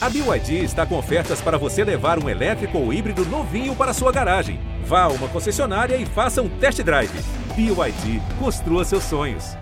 [0.00, 4.12] A BYD está com ofertas para você levar um elétrico ou híbrido novinho para sua
[4.12, 4.60] garagem.
[4.84, 7.10] Vá a uma concessionária e faça um test drive.
[7.56, 9.56] BYD, construa seus sonhos.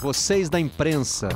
[0.00, 1.28] Vocês da imprensa.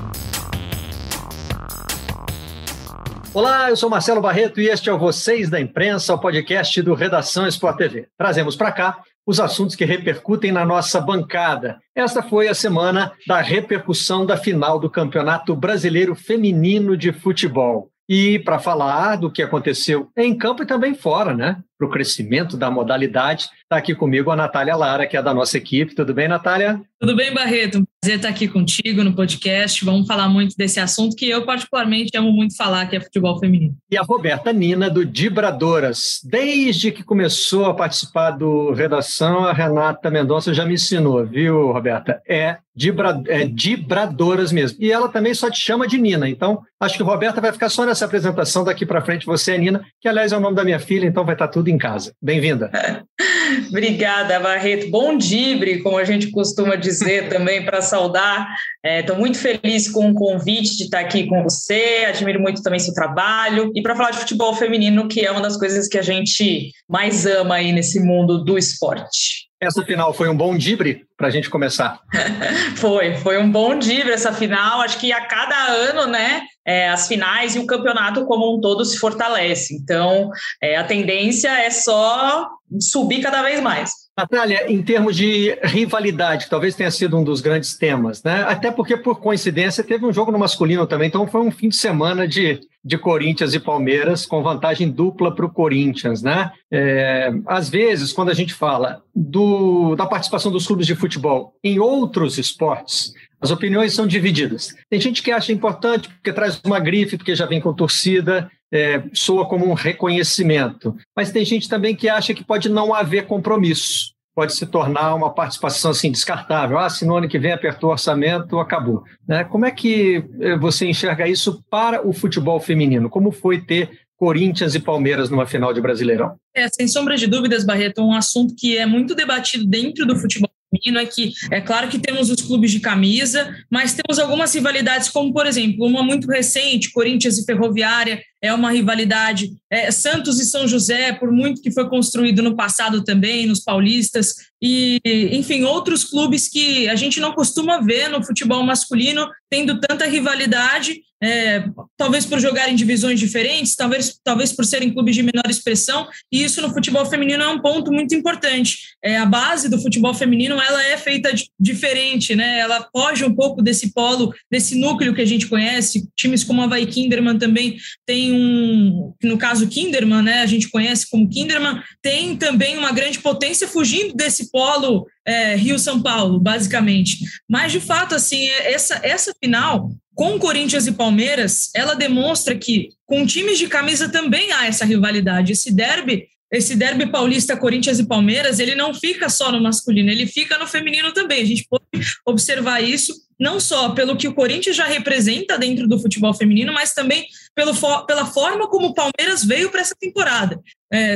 [3.35, 6.95] Olá, eu sou Marcelo Barreto e este é o Vocês da Imprensa, o podcast do
[6.95, 8.09] Redação Sport TV.
[8.17, 11.81] Trazemos para cá os assuntos que repercutem na nossa bancada.
[11.95, 17.91] Esta foi a semana da repercussão da final do Campeonato Brasileiro Feminino de Futebol.
[18.09, 21.59] E para falar do que aconteceu em campo e também fora, né?
[21.83, 25.59] Para o crescimento da modalidade, está aqui comigo a Natália Lara, que é da nossa
[25.59, 25.97] equipe.
[25.97, 26.81] Tudo bem, Natália?
[27.01, 27.79] Tudo bem, Barreto.
[27.79, 29.85] Um prazer estar aqui contigo no podcast.
[29.85, 33.75] Vamos falar muito desse assunto que eu, particularmente, amo muito falar, que é futebol feminino.
[33.91, 36.21] E a Roberta Nina, do Dibradoras.
[36.23, 42.23] Desde que começou a participar do Redação, a Renata Mendonça já me ensinou, viu, Roberta?
[42.29, 44.79] É, Dibra, é Dibradoras mesmo.
[44.81, 46.29] E ela também só te chama de Nina.
[46.29, 49.27] Então, acho que Roberta vai ficar só nessa apresentação daqui para frente.
[49.27, 51.69] Você é Nina, que aliás é o nome da minha filha, então vai estar tudo
[51.73, 52.13] em casa.
[52.21, 52.71] Bem-vinda.
[53.69, 54.91] Obrigada, Barreto.
[54.91, 58.47] Bom dibre, como a gente costuma dizer também, para saudar.
[58.85, 62.81] Estou é, muito feliz com o convite de estar aqui com você, admiro muito também
[62.81, 66.03] seu trabalho e para falar de futebol feminino, que é uma das coisas que a
[66.03, 69.49] gente mais ama aí nesse mundo do esporte.
[69.61, 72.01] Essa final foi um bom dibre para a gente começar.
[72.75, 74.81] foi, foi um bom dibre essa final.
[74.81, 78.85] Acho que a cada ano, né, é, as finais e o campeonato como um todo
[78.85, 79.73] se fortalece.
[79.77, 82.51] Então, é, a tendência é só
[82.81, 83.93] subir cada vez mais.
[84.17, 88.43] Natália, em termos de rivalidade, talvez tenha sido um dos grandes temas, né?
[88.43, 91.77] Até porque, por coincidência, teve um jogo no masculino também, então foi um fim de
[91.77, 96.53] semana de, de Corinthians e Palmeiras com vantagem dupla para o Corinthians, né?
[96.71, 101.79] É, às vezes, quando a gente fala do, da participação dos clubes de futebol em
[101.79, 104.75] outros esportes, as opiniões são divididas.
[104.91, 109.03] Tem gente que acha importante porque traz uma grife, porque já vem com torcida, é,
[109.13, 110.97] soa como um reconhecimento.
[111.15, 115.33] Mas tem gente também que acha que pode não haver compromisso, pode se tornar uma
[115.33, 116.79] participação assim descartável.
[116.79, 119.05] Ah, se no ano que vem apertou o orçamento, acabou.
[119.29, 119.45] Né?
[119.45, 123.11] Como é que é, você enxerga isso para o futebol feminino?
[123.11, 126.37] Como foi ter Corinthians e Palmeiras numa final de Brasileirão?
[126.55, 130.52] É, sem sombra de dúvidas, Barreto, um assunto que é muito debatido dentro do futebol
[130.99, 135.33] é que é claro que temos os clubes de camisa, mas temos algumas rivalidades, como
[135.33, 139.53] por exemplo, uma muito recente, Corinthians e Ferroviária, é uma rivalidade.
[139.71, 144.35] É, Santos e São José, por muito que foi construído no passado também, nos paulistas,
[144.61, 145.01] e,
[145.33, 151.03] enfim, outros clubes que a gente não costuma ver no futebol masculino tendo tanta rivalidade,
[151.23, 151.65] é,
[151.97, 156.61] talvez por jogarem divisões diferentes, talvez, talvez por serem clubes de menor expressão, e isso
[156.61, 158.79] no futebol feminino é um ponto muito importante.
[159.05, 162.59] É, a base do futebol feminino ela é feita de, diferente, né?
[162.59, 166.67] ela foge um pouco desse polo, desse núcleo que a gente conhece, times como a
[166.67, 172.37] Vai Kinderman também tem um, no caso Kinderman, né, a gente conhece como Kinderman, tem
[172.37, 177.19] também uma grande potência fugindo desse polo é, Rio-São Paulo, basicamente.
[177.49, 183.27] Mas, de fato, assim, essa, essa final, com Corinthians e Palmeiras, ela demonstra que com
[183.27, 185.53] times de camisa também há essa rivalidade.
[185.53, 190.27] Esse derby esse derby paulista Corinthians e Palmeiras, ele não fica só no masculino, ele
[190.27, 191.41] fica no feminino também.
[191.41, 191.85] A gente pode
[192.27, 196.93] observar isso não só pelo que o Corinthians já representa dentro do futebol feminino, mas
[196.93, 197.73] também pelo,
[198.07, 200.61] pela forma como o Palmeiras veio para essa temporada.
[200.93, 201.15] É,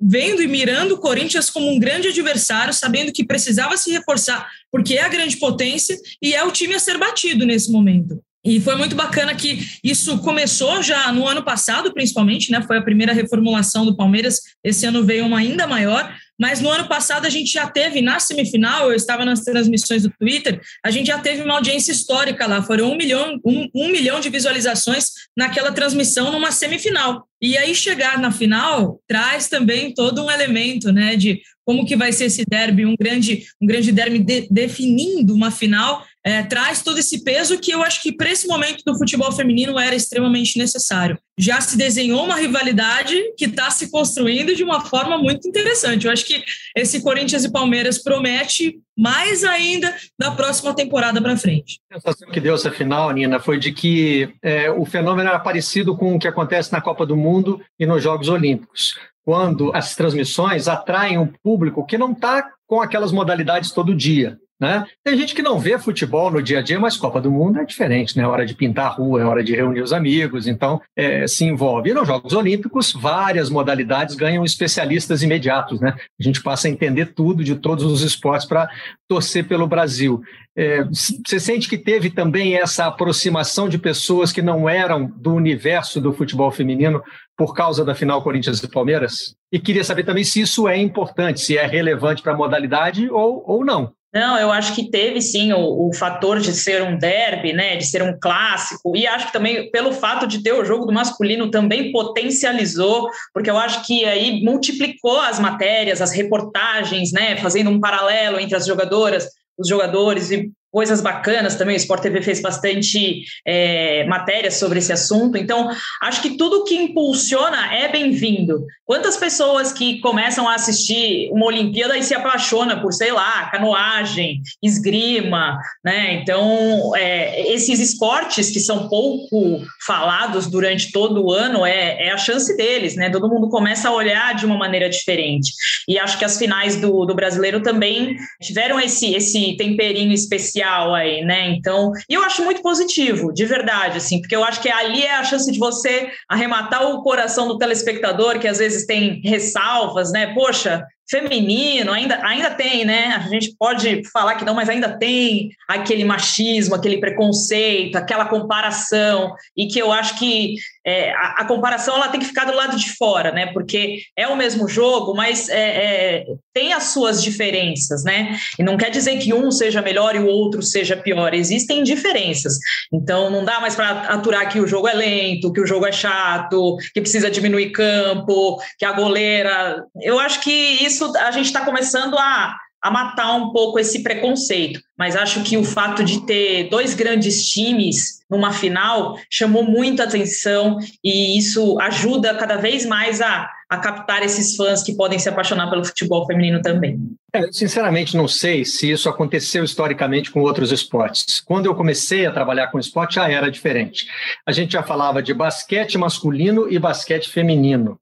[0.00, 4.94] vendo e mirando o Corinthians como um grande adversário, sabendo que precisava se reforçar, porque
[4.94, 8.20] é a grande potência e é o time a ser batido nesse momento.
[8.44, 12.60] E foi muito bacana que isso começou já no ano passado, principalmente, né?
[12.62, 14.40] Foi a primeira reformulação do Palmeiras.
[14.64, 18.18] Esse ano veio uma ainda maior, mas no ano passado a gente já teve na
[18.18, 22.60] semifinal, eu estava nas transmissões do Twitter, a gente já teve uma audiência histórica lá,
[22.60, 25.04] foram um milhão, um, um milhão de visualizações
[25.36, 27.28] naquela transmissão numa semifinal.
[27.40, 32.12] E aí chegar na final traz também todo um elemento, né, de como que vai
[32.12, 36.98] ser esse derby, um grande, um grande derby de, definindo uma final é, traz todo
[36.98, 41.18] esse peso que eu acho que para esse momento do futebol feminino era extremamente necessário.
[41.38, 46.06] Já se desenhou uma rivalidade que está se construindo de uma forma muito interessante.
[46.06, 46.44] Eu acho que
[46.76, 51.80] esse Corinthians e Palmeiras promete mais ainda da próxima temporada para frente.
[51.90, 55.96] A sensação que deu essa final, Nina, foi de que é, o fenômeno era parecido
[55.96, 58.94] com o que acontece na Copa do Mundo e nos Jogos Olímpicos
[59.24, 64.36] quando as transmissões atraem um público que não está com aquelas modalidades todo dia.
[64.62, 64.86] Né?
[65.02, 67.64] Tem gente que não vê futebol no dia a dia, mas Copa do Mundo é
[67.64, 68.22] diferente, né?
[68.22, 71.44] É hora de pintar a rua, é hora de reunir os amigos, então é, se
[71.44, 71.90] envolve.
[71.90, 75.96] E nos Jogos Olímpicos, várias modalidades ganham especialistas imediatos, né?
[75.98, 78.70] A gente passa a entender tudo de todos os esportes para
[79.08, 80.22] torcer pelo Brasil.
[80.56, 86.00] É, você sente que teve também essa aproximação de pessoas que não eram do universo
[86.00, 87.02] do futebol feminino
[87.36, 89.34] por causa da final Corinthians e Palmeiras?
[89.52, 93.42] E queria saber também se isso é importante, se é relevante para a modalidade ou,
[93.44, 93.92] ou não.
[94.12, 97.86] Não, eu acho que teve sim o, o, fator de ser um derby, né, de
[97.86, 101.50] ser um clássico, e acho que também pelo fato de ter o jogo do masculino
[101.50, 107.80] também potencializou, porque eu acho que aí multiplicou as matérias, as reportagens, né, fazendo um
[107.80, 109.26] paralelo entre as jogadoras,
[109.56, 111.76] os jogadores e coisas bacanas também.
[111.76, 115.36] O Sport TV fez bastante é, matérias sobre esse assunto.
[115.36, 115.70] Então,
[116.00, 118.64] acho que tudo que impulsiona é bem-vindo.
[118.86, 124.40] Quantas pessoas que começam a assistir uma Olimpíada e se apaixonam por, sei lá, canoagem,
[124.62, 126.14] esgrima, né?
[126.14, 132.16] Então, é, esses esportes que são pouco falados durante todo o ano é, é, a
[132.16, 133.10] chance deles, né?
[133.10, 135.52] Todo mundo começa a olhar de uma maneira diferente.
[135.86, 140.94] E acho que as finais do, do brasileiro também tiveram esse, esse temperinho especial social
[140.94, 141.50] aí, né?
[141.50, 145.14] Então, e eu acho muito positivo, de verdade, assim, porque eu acho que ali é
[145.14, 150.32] a chance de você arrematar o coração do telespectador, que às vezes tem ressalvas, né?
[150.34, 153.08] Poxa, feminino, ainda, ainda tem, né?
[153.14, 159.34] A gente pode falar que não, mas ainda tem aquele machismo, aquele preconceito, aquela comparação,
[159.54, 160.54] e que eu acho que
[160.84, 163.52] é, a, a, comparação ela tem que ficar do lado de fora, né?
[163.52, 168.36] Porque é o mesmo jogo, mas é, é, tem as suas diferenças, né?
[168.58, 171.34] E não quer dizer que um seja melhor e o outro seja pior.
[171.34, 172.58] Existem diferenças.
[172.92, 175.92] Então não dá mais para aturar que o jogo é lento, que o jogo é
[175.92, 179.84] chato, que precisa diminuir campo, que a goleira.
[180.00, 184.80] Eu acho que isso a gente está começando a a matar um pouco esse preconceito.
[184.98, 190.78] Mas acho que o fato de ter dois grandes times numa final chamou muita atenção
[191.02, 195.70] e isso ajuda cada vez mais a, a captar esses fãs que podem se apaixonar
[195.70, 196.98] pelo futebol feminino também.
[197.32, 201.40] É, sinceramente, não sei se isso aconteceu historicamente com outros esportes.
[201.40, 204.06] Quando eu comecei a trabalhar com esporte, já era diferente.
[204.44, 207.98] A gente já falava de basquete masculino e basquete feminino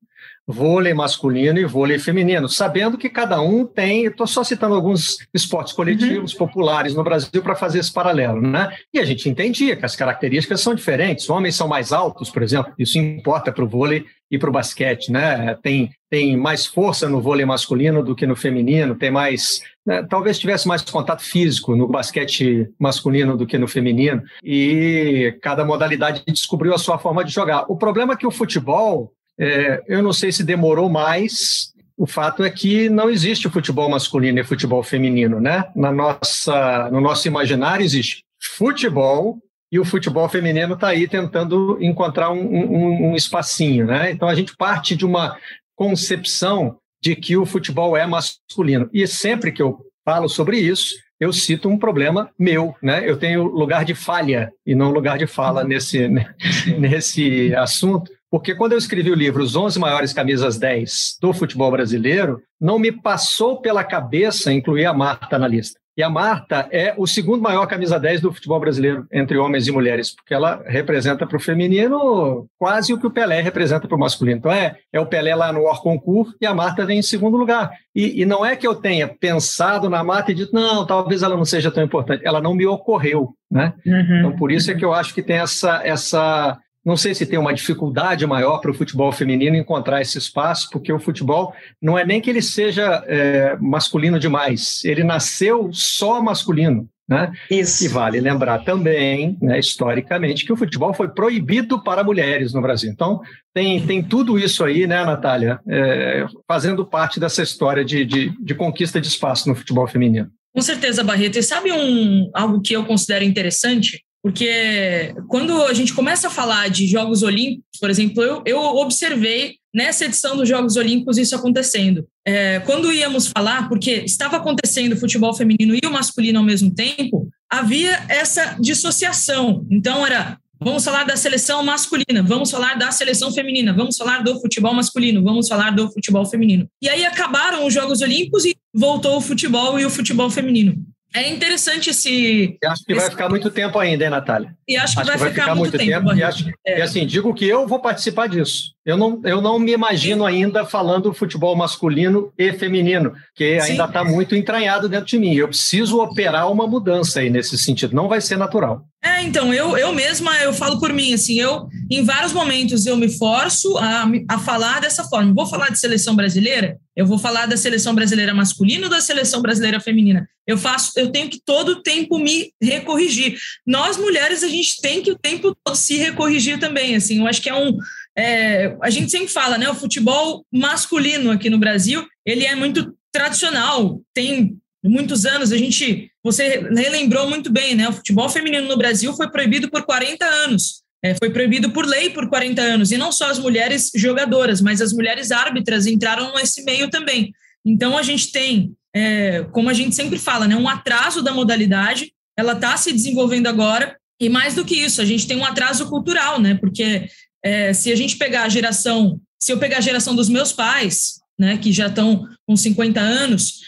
[0.51, 5.73] vôlei masculino e vôlei feminino, sabendo que cada um tem, estou só citando alguns esportes
[5.73, 6.39] coletivos uhum.
[6.39, 8.71] populares no Brasil para fazer esse paralelo, né?
[8.93, 12.73] E a gente entendia que as características são diferentes, homens são mais altos, por exemplo,
[12.79, 15.57] isso importa para o vôlei e para o basquete, né?
[15.61, 19.61] Tem, tem mais força no vôlei masculino do que no feminino, tem mais.
[19.85, 20.07] Né?
[20.09, 26.23] Talvez tivesse mais contato físico no basquete masculino do que no feminino, e cada modalidade
[26.27, 27.65] descobriu a sua forma de jogar.
[27.69, 31.73] O problema é que o futebol é, eu não sei se demorou mais.
[31.97, 35.65] O fato é que não existe futebol masculino e futebol feminino, né?
[35.75, 38.23] Na nossa, no nosso imaginário existe
[38.57, 39.39] futebol
[39.73, 44.11] e o futebol feminino está aí tentando encontrar um, um, um espacinho, né?
[44.11, 45.37] Então a gente parte de uma
[45.75, 48.91] concepção de que o futebol é masculino.
[48.93, 53.09] E sempre que eu falo sobre isso, eu cito um problema meu, né?
[53.09, 56.09] Eu tenho lugar de falha e não lugar de fala nesse,
[56.79, 61.71] nesse assunto, porque quando eu escrevi o livro Os 11 Maiores Camisas 10 do Futebol
[61.71, 65.81] Brasileiro, não me passou pela cabeça incluir a Marta na lista.
[66.01, 69.73] E a Marta é o segundo maior camisa 10 do futebol brasileiro, entre homens e
[69.73, 74.01] mulheres, porque ela representa para o feminino quase o que o Pelé representa para o
[74.01, 74.39] masculino.
[74.39, 77.71] Então é, é o Pelé lá no Orconcourt e a Marta vem em segundo lugar.
[77.95, 81.37] E, e não é que eu tenha pensado na Marta e dito, não, talvez ela
[81.37, 82.25] não seja tão importante.
[82.25, 83.35] Ela não me ocorreu.
[83.51, 83.75] Né?
[83.85, 84.19] Uhum.
[84.19, 87.39] Então, por isso é que eu acho que tem essa, essa não sei se tem
[87.39, 92.05] uma dificuldade maior para o futebol feminino encontrar esse espaço, porque o futebol não é
[92.05, 96.89] nem que ele seja é, masculino demais, ele nasceu só masculino.
[97.09, 97.33] Né?
[97.51, 97.85] Isso.
[97.85, 102.89] E vale lembrar também, né, historicamente, que o futebol foi proibido para mulheres no Brasil.
[102.89, 103.21] Então,
[103.53, 108.55] tem, tem tudo isso aí, né, Natália, é, fazendo parte dessa história de, de, de
[108.55, 110.31] conquista de espaço no futebol feminino.
[110.55, 111.37] Com certeza, Barreto.
[111.37, 114.05] E sabe um, algo que eu considero interessante?
[114.23, 119.57] Porque quando a gente começa a falar de Jogos Olímpicos, por exemplo, eu, eu observei
[119.75, 122.07] nessa edição dos Jogos Olímpicos isso acontecendo.
[122.27, 126.71] É, quando íamos falar, porque estava acontecendo o futebol feminino e o masculino ao mesmo
[126.75, 129.67] tempo, havia essa dissociação.
[129.71, 134.39] Então era Vamos falar da seleção masculina, vamos falar da seleção feminina, vamos falar do
[134.39, 136.69] futebol masculino, vamos falar do futebol feminino.
[136.83, 140.75] E aí acabaram os Jogos Olímpicos e voltou o futebol e o futebol feminino.
[141.15, 142.57] É interessante esse.
[142.65, 143.01] Acho que esse...
[143.01, 144.55] vai ficar muito tempo ainda, hein, Natália?
[144.67, 146.09] E acho que, acho vai, que vai, ficar, ficar muito, muito tempo.
[146.09, 146.79] tempo e, acho, é.
[146.79, 148.75] e assim, digo que eu vou participar disso.
[148.85, 154.03] Eu não, eu não me imagino ainda falando futebol masculino e feminino, que ainda está
[154.05, 155.35] muito entranhado dentro de mim.
[155.35, 157.95] Eu preciso operar uma mudança aí nesse sentido.
[157.95, 158.85] Não vai ser natural.
[159.03, 162.97] É, então, eu, eu mesma, eu falo por mim, assim, eu, em vários momentos, eu
[162.97, 165.33] me forço a, a falar dessa forma.
[165.35, 166.79] Vou falar de seleção brasileira?
[167.01, 170.29] Eu vou falar da seleção brasileira masculina ou da seleção brasileira feminina?
[170.47, 173.39] Eu faço, eu tenho que todo o tempo me recorrigir.
[173.67, 177.41] Nós, mulheres, a gente tem que o tempo todo se recorrigir também, assim, eu acho
[177.41, 177.75] que é um...
[178.15, 182.95] É, a gente sempre fala, né, o futebol masculino aqui no Brasil, ele é muito
[183.11, 187.89] tradicional, tem muitos anos, a gente, você relembrou muito bem, né?
[187.89, 190.83] O futebol feminino no Brasil foi proibido por 40 anos.
[191.03, 194.83] É, foi proibido por lei por 40 anos, e não só as mulheres jogadoras, mas
[194.83, 197.33] as mulheres árbitras entraram nesse meio também.
[197.65, 202.13] Então a gente tem, é, como a gente sempre fala, né, um atraso da modalidade,
[202.37, 205.89] ela está se desenvolvendo agora, e mais do que isso, a gente tem um atraso
[205.89, 206.55] cultural, né?
[206.55, 207.09] Porque
[207.43, 211.21] é, se a gente pegar a geração, se eu pegar a geração dos meus pais,
[211.39, 213.61] né, que já estão com 50 anos,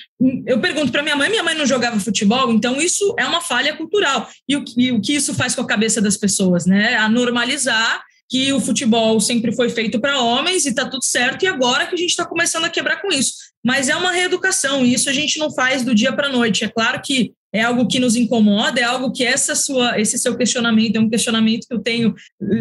[0.46, 3.76] eu pergunto para minha mãe, minha mãe não jogava futebol, então isso é uma falha
[3.76, 4.28] cultural.
[4.48, 6.96] E o, e o que isso faz com a cabeça das pessoas, né?
[6.96, 11.46] A normalizar que o futebol sempre foi feito para homens e está tudo certo, e
[11.46, 13.34] agora que a gente está começando a quebrar com isso.
[13.64, 16.64] Mas é uma reeducação, e isso a gente não faz do dia para a noite.
[16.64, 20.34] É claro que é algo que nos incomoda, é algo que essa sua, esse seu
[20.36, 22.14] questionamento é um questionamento que eu tenho,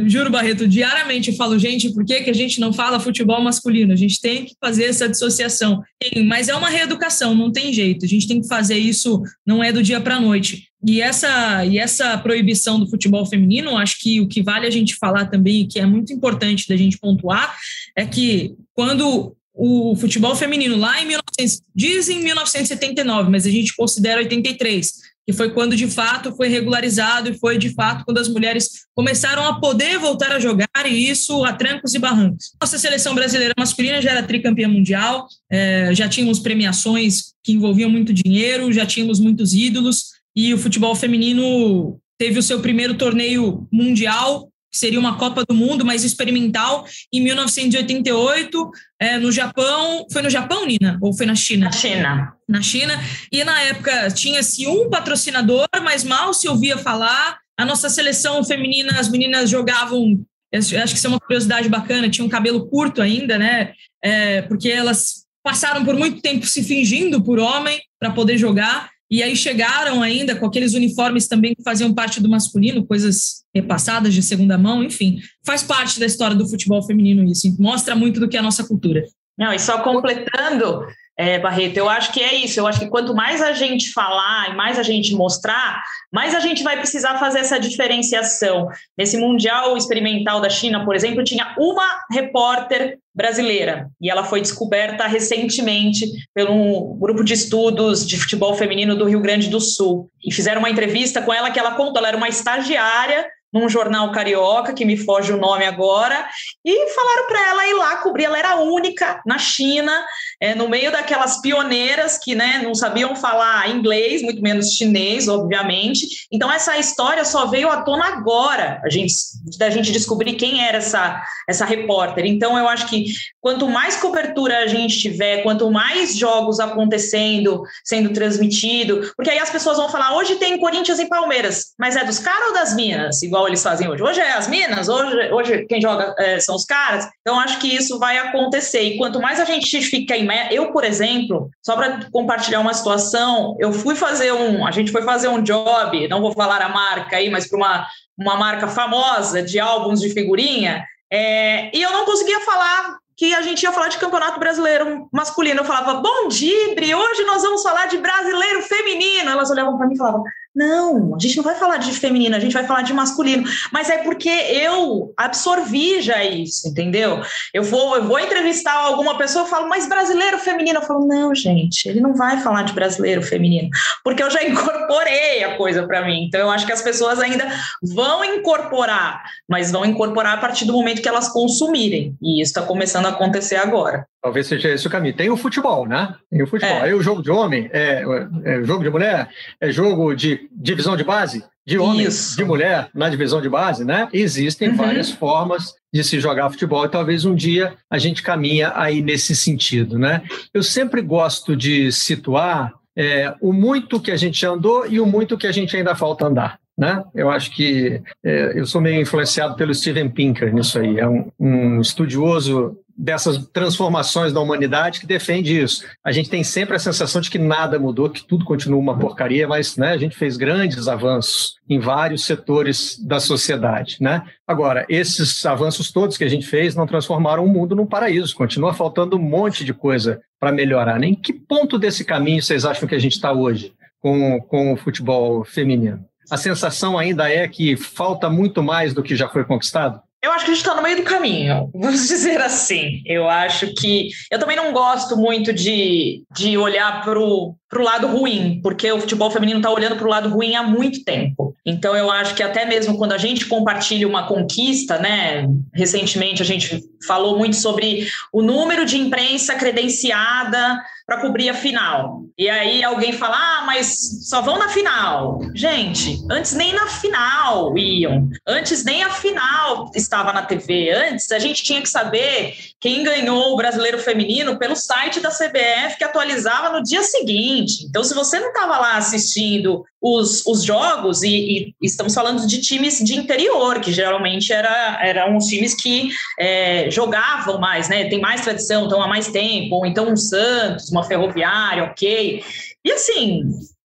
[0.05, 3.93] juro, Barreto, diariamente eu falo, gente, por que, que a gente não fala futebol masculino?
[3.93, 5.81] A gente tem que fazer essa dissociação.
[6.25, 8.03] Mas é uma reeducação, não tem jeito.
[8.03, 10.67] A gente tem que fazer isso, não é do dia para a noite.
[10.86, 14.96] E essa, e essa proibição do futebol feminino, acho que o que vale a gente
[14.96, 17.55] falar também, que é muito importante da gente pontuar,
[17.96, 24.20] é que quando o futebol feminino lá em 1900, dizem 1979, mas a gente considera
[24.20, 24.91] 83,
[25.24, 29.46] que foi quando de fato foi regularizado e foi de fato quando as mulheres começaram
[29.46, 32.53] a poder voltar a jogar e isso a trancos e barrancos.
[32.60, 38.12] Nossa seleção brasileira masculina já era tricampeã mundial, é, já tínhamos premiações que envolviam muito
[38.12, 44.50] dinheiro, já tínhamos muitos ídolos e o futebol feminino teve o seu primeiro torneio mundial
[44.72, 50.06] seria uma Copa do Mundo, mas experimental, em 1988, é, no Japão.
[50.12, 50.98] Foi no Japão, Nina?
[51.01, 51.66] Ou foi na China?
[51.66, 52.34] Na China.
[52.48, 52.94] Na China.
[53.32, 57.38] E na época tinha-se um patrocinador, mas mal se ouvia falar.
[57.58, 60.24] A nossa seleção feminina, as meninas jogavam.
[60.54, 63.74] Acho que isso é uma curiosidade bacana, tinham cabelo curto ainda, né?
[64.04, 68.90] É, porque elas passaram por muito tempo se fingindo por homem para poder jogar.
[69.12, 74.13] E aí chegaram ainda com aqueles uniformes também que faziam parte do masculino, coisas repassadas
[74.13, 75.20] de segunda mão, enfim.
[75.46, 78.63] Faz parte da história do futebol feminino isso, mostra muito do que é a nossa
[78.63, 79.03] cultura.
[79.38, 80.86] Não, e só completando,
[81.22, 82.60] é, Barreto, eu acho que é isso.
[82.60, 86.40] Eu acho que quanto mais a gente falar e mais a gente mostrar, mais a
[86.40, 88.68] gente vai precisar fazer essa diferenciação.
[88.98, 95.06] Nesse Mundial Experimental da China, por exemplo, tinha uma repórter brasileira e ela foi descoberta
[95.06, 100.10] recentemente pelo grupo de estudos de futebol feminino do Rio Grande do Sul.
[100.25, 104.12] E fizeram uma entrevista com ela que ela contou, ela era uma estagiária num jornal
[104.12, 106.27] carioca, que me foge o nome agora,
[106.63, 108.25] e falaram para ela ir lá cobrir.
[108.25, 109.91] Ela era única na China,
[110.39, 116.27] é, no meio daquelas pioneiras que né, não sabiam falar inglês, muito menos chinês, obviamente.
[116.31, 119.13] Então, essa história só veio à tona agora, a gente,
[119.58, 122.25] da gente descobrir quem era essa, essa repórter.
[122.25, 123.05] Então, eu acho que
[123.39, 129.50] quanto mais cobertura a gente tiver, quanto mais jogos acontecendo, sendo transmitido, porque aí as
[129.50, 133.22] pessoas vão falar: hoje tem Corinthians e Palmeiras, mas é dos caras ou das minas?
[133.22, 134.04] Igual igual eles fazem hoje.
[134.04, 137.08] Hoje é as minas, hoje, hoje quem joga é, são os caras.
[137.22, 138.82] Então, acho que isso vai acontecer.
[138.82, 140.28] E quanto mais a gente fica em.
[140.52, 144.66] Eu, por exemplo, só para compartilhar uma situação, eu fui fazer um.
[144.66, 147.88] A gente foi fazer um job, não vou falar a marca aí, mas para uma,
[148.18, 150.86] uma marca famosa de álbuns de figurinha.
[151.12, 155.60] É, e eu não conseguia falar que a gente ia falar de campeonato brasileiro masculino.
[155.60, 159.30] Eu falava, bom dia, hoje nós vamos falar de brasileiro feminino.
[159.30, 160.24] Elas olhavam para mim e falavam,
[160.55, 163.43] não, a gente não vai falar de feminino, a gente vai falar de masculino.
[163.72, 167.22] Mas é porque eu absorvi já isso, entendeu?
[167.53, 170.79] Eu vou, eu vou entrevistar alguma pessoa, eu falo, mas brasileiro feminino?
[170.79, 173.70] Eu falo, não, gente, ele não vai falar de brasileiro feminino,
[174.03, 176.25] porque eu já incorporei a coisa para mim.
[176.25, 177.48] Então, eu acho que as pessoas ainda
[177.81, 182.15] vão incorporar, mas vão incorporar a partir do momento que elas consumirem.
[182.22, 184.05] E isso está começando a acontecer agora.
[184.22, 185.16] Talvez seja esse o caminho.
[185.16, 186.16] Tem o futebol, né?
[186.30, 186.75] Tem o futebol.
[186.78, 186.82] É.
[186.84, 188.04] Aí o jogo de homem, é,
[188.44, 192.38] é jogo de mulher, é jogo de divisão de base, de homem, Isso.
[192.38, 194.08] de mulher na divisão de base, né?
[194.13, 194.75] Existem uhum.
[194.75, 199.36] várias formas de se jogar futebol e talvez um dia a gente caminha aí nesse
[199.36, 200.22] sentido, né?
[200.54, 205.38] Eu sempre gosto de situar é, o muito que a gente andou e o muito
[205.38, 206.60] que a gente ainda falta andar.
[206.78, 207.04] Né?
[207.13, 211.00] Eu acho que é, eu sou meio influenciado pelo Steven Pinker nisso aí.
[211.00, 215.84] É um, um estudioso dessas transformações da humanidade que defende isso.
[216.03, 219.48] A gente tem sempre a sensação de que nada mudou, que tudo continua uma porcaria,
[219.48, 223.98] mas né, a gente fez grandes avanços em vários setores da sociedade.
[224.00, 224.22] Né?
[224.48, 228.72] Agora, esses avanços todos que a gente fez não transformaram o mundo num paraíso, continua
[228.72, 231.03] faltando um monte de coisa para melhorar.
[231.03, 234.77] Em que ponto desse caminho vocês acham que a gente está hoje com, com o
[234.77, 236.05] futebol feminino?
[236.29, 240.00] A sensação ainda é que falta muito mais do que já foi conquistado?
[240.24, 243.01] Eu acho que a gente está no meio do caminho, vamos dizer assim.
[243.06, 244.10] Eu acho que.
[244.30, 249.32] Eu também não gosto muito de, de olhar para o lado ruim, porque o futebol
[249.32, 251.56] feminino está olhando para o lado ruim há muito tempo.
[251.66, 255.48] Então, eu acho que até mesmo quando a gente compartilha uma conquista, né?
[255.74, 260.80] Recentemente a gente falou muito sobre o número de imprensa credenciada
[261.12, 262.22] para cobrir a final.
[262.38, 265.39] E aí alguém fala: ah, mas só vão na final.
[265.53, 268.30] Gente, antes nem na final iam.
[268.48, 270.89] Antes nem a final estava na TV.
[270.91, 276.00] Antes a gente tinha que saber quem ganhou o brasileiro feminino pelo site da CBF
[276.00, 277.86] que atualizava no dia seguinte.
[277.86, 282.60] Então, se você não estava lá assistindo os, os jogos, e, e, estamos falando de
[282.60, 286.10] times de interior, que geralmente era, eram os times que
[286.40, 288.10] é, jogavam mais, né?
[288.10, 292.44] Tem mais tradição, estão há mais tempo, ou então um Santos, uma Ferroviária, ok.
[292.84, 293.44] E assim,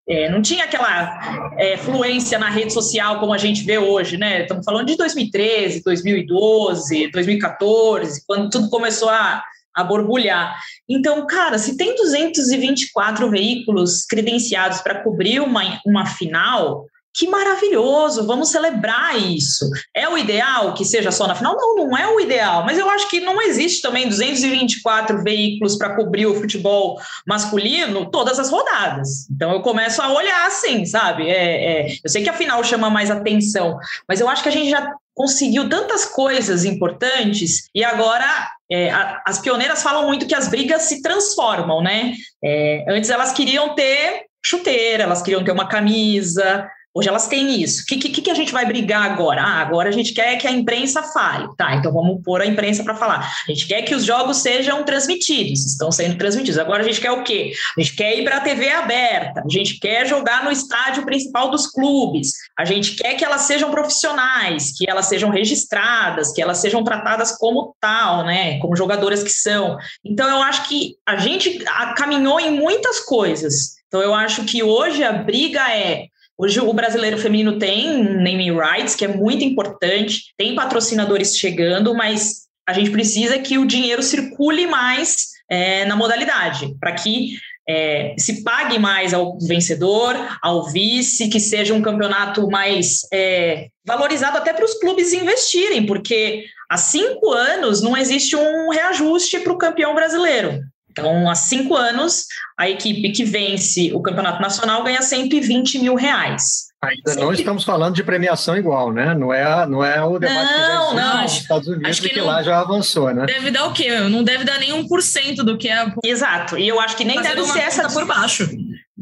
[0.08, 4.42] é, não tinha aquela é, fluência na rede social como a gente vê hoje, né?
[4.42, 9.42] Estamos falando de 2013, 2012, 2014, quando tudo começou a,
[9.74, 10.56] a borbulhar.
[10.88, 18.50] Então, cara, se tem 224 veículos credenciados para cobrir uma, uma final, que maravilhoso, vamos
[18.50, 19.70] celebrar isso.
[19.94, 21.56] É o ideal que seja só na final?
[21.56, 25.96] Não, não é o ideal, mas eu acho que não existe também 224 veículos para
[25.96, 29.26] cobrir o futebol masculino todas as rodadas.
[29.30, 31.26] Então eu começo a olhar assim, sabe?
[31.30, 34.52] É, é, eu sei que a final chama mais atenção, mas eu acho que a
[34.52, 38.26] gente já conseguiu tantas coisas importantes e agora
[38.70, 42.12] é, a, as pioneiras falam muito que as brigas se transformam, né?
[42.44, 47.82] É, antes elas queriam ter chuteira, elas queriam ter uma camisa, Hoje elas têm isso.
[47.82, 49.42] O que, que, que, a gente vai brigar agora?
[49.42, 51.46] Ah, agora a gente quer que a imprensa fale.
[51.54, 53.30] Tá, então vamos pôr a imprensa para falar.
[53.46, 56.58] A gente quer que os jogos sejam transmitidos, estão sendo transmitidos.
[56.58, 57.52] Agora a gente quer o quê?
[57.76, 61.50] A gente quer ir para a TV aberta, a gente quer jogar no estádio principal
[61.50, 66.56] dos clubes, a gente quer que elas sejam profissionais, que elas sejam registradas, que elas
[66.56, 68.58] sejam tratadas como tal, né?
[68.58, 69.76] Como jogadoras que são.
[70.02, 71.62] Então eu acho que a gente
[71.94, 73.76] caminhou em muitas coisas.
[73.86, 76.06] Então eu acho que hoje a briga é
[76.38, 82.46] Hoje o brasileiro feminino tem naming rights, que é muito importante, tem patrocinadores chegando, mas
[82.68, 88.44] a gente precisa que o dinheiro circule mais é, na modalidade, para que é, se
[88.44, 94.64] pague mais ao vencedor, ao vice, que seja um campeonato mais é, valorizado até para
[94.64, 100.60] os clubes investirem, porque há cinco anos não existe um reajuste para o campeão brasileiro.
[100.98, 102.24] Então, há cinco anos,
[102.56, 106.66] a equipe que vence o campeonato nacional ganha 120 mil reais.
[106.82, 107.24] Ainda Sempre.
[107.24, 109.14] não estamos falando de premiação igual, né?
[109.14, 111.22] Não é, não é o debate não, que não.
[111.22, 113.26] nos Estados Unidos, acho que, que não, lá já avançou, né?
[113.26, 113.90] Deve dar o quê?
[114.00, 115.86] Não deve dar nem 1% do que é.
[116.04, 116.58] Exato.
[116.58, 117.88] E eu acho que nem deve ser essa.
[117.88, 118.48] por baixo.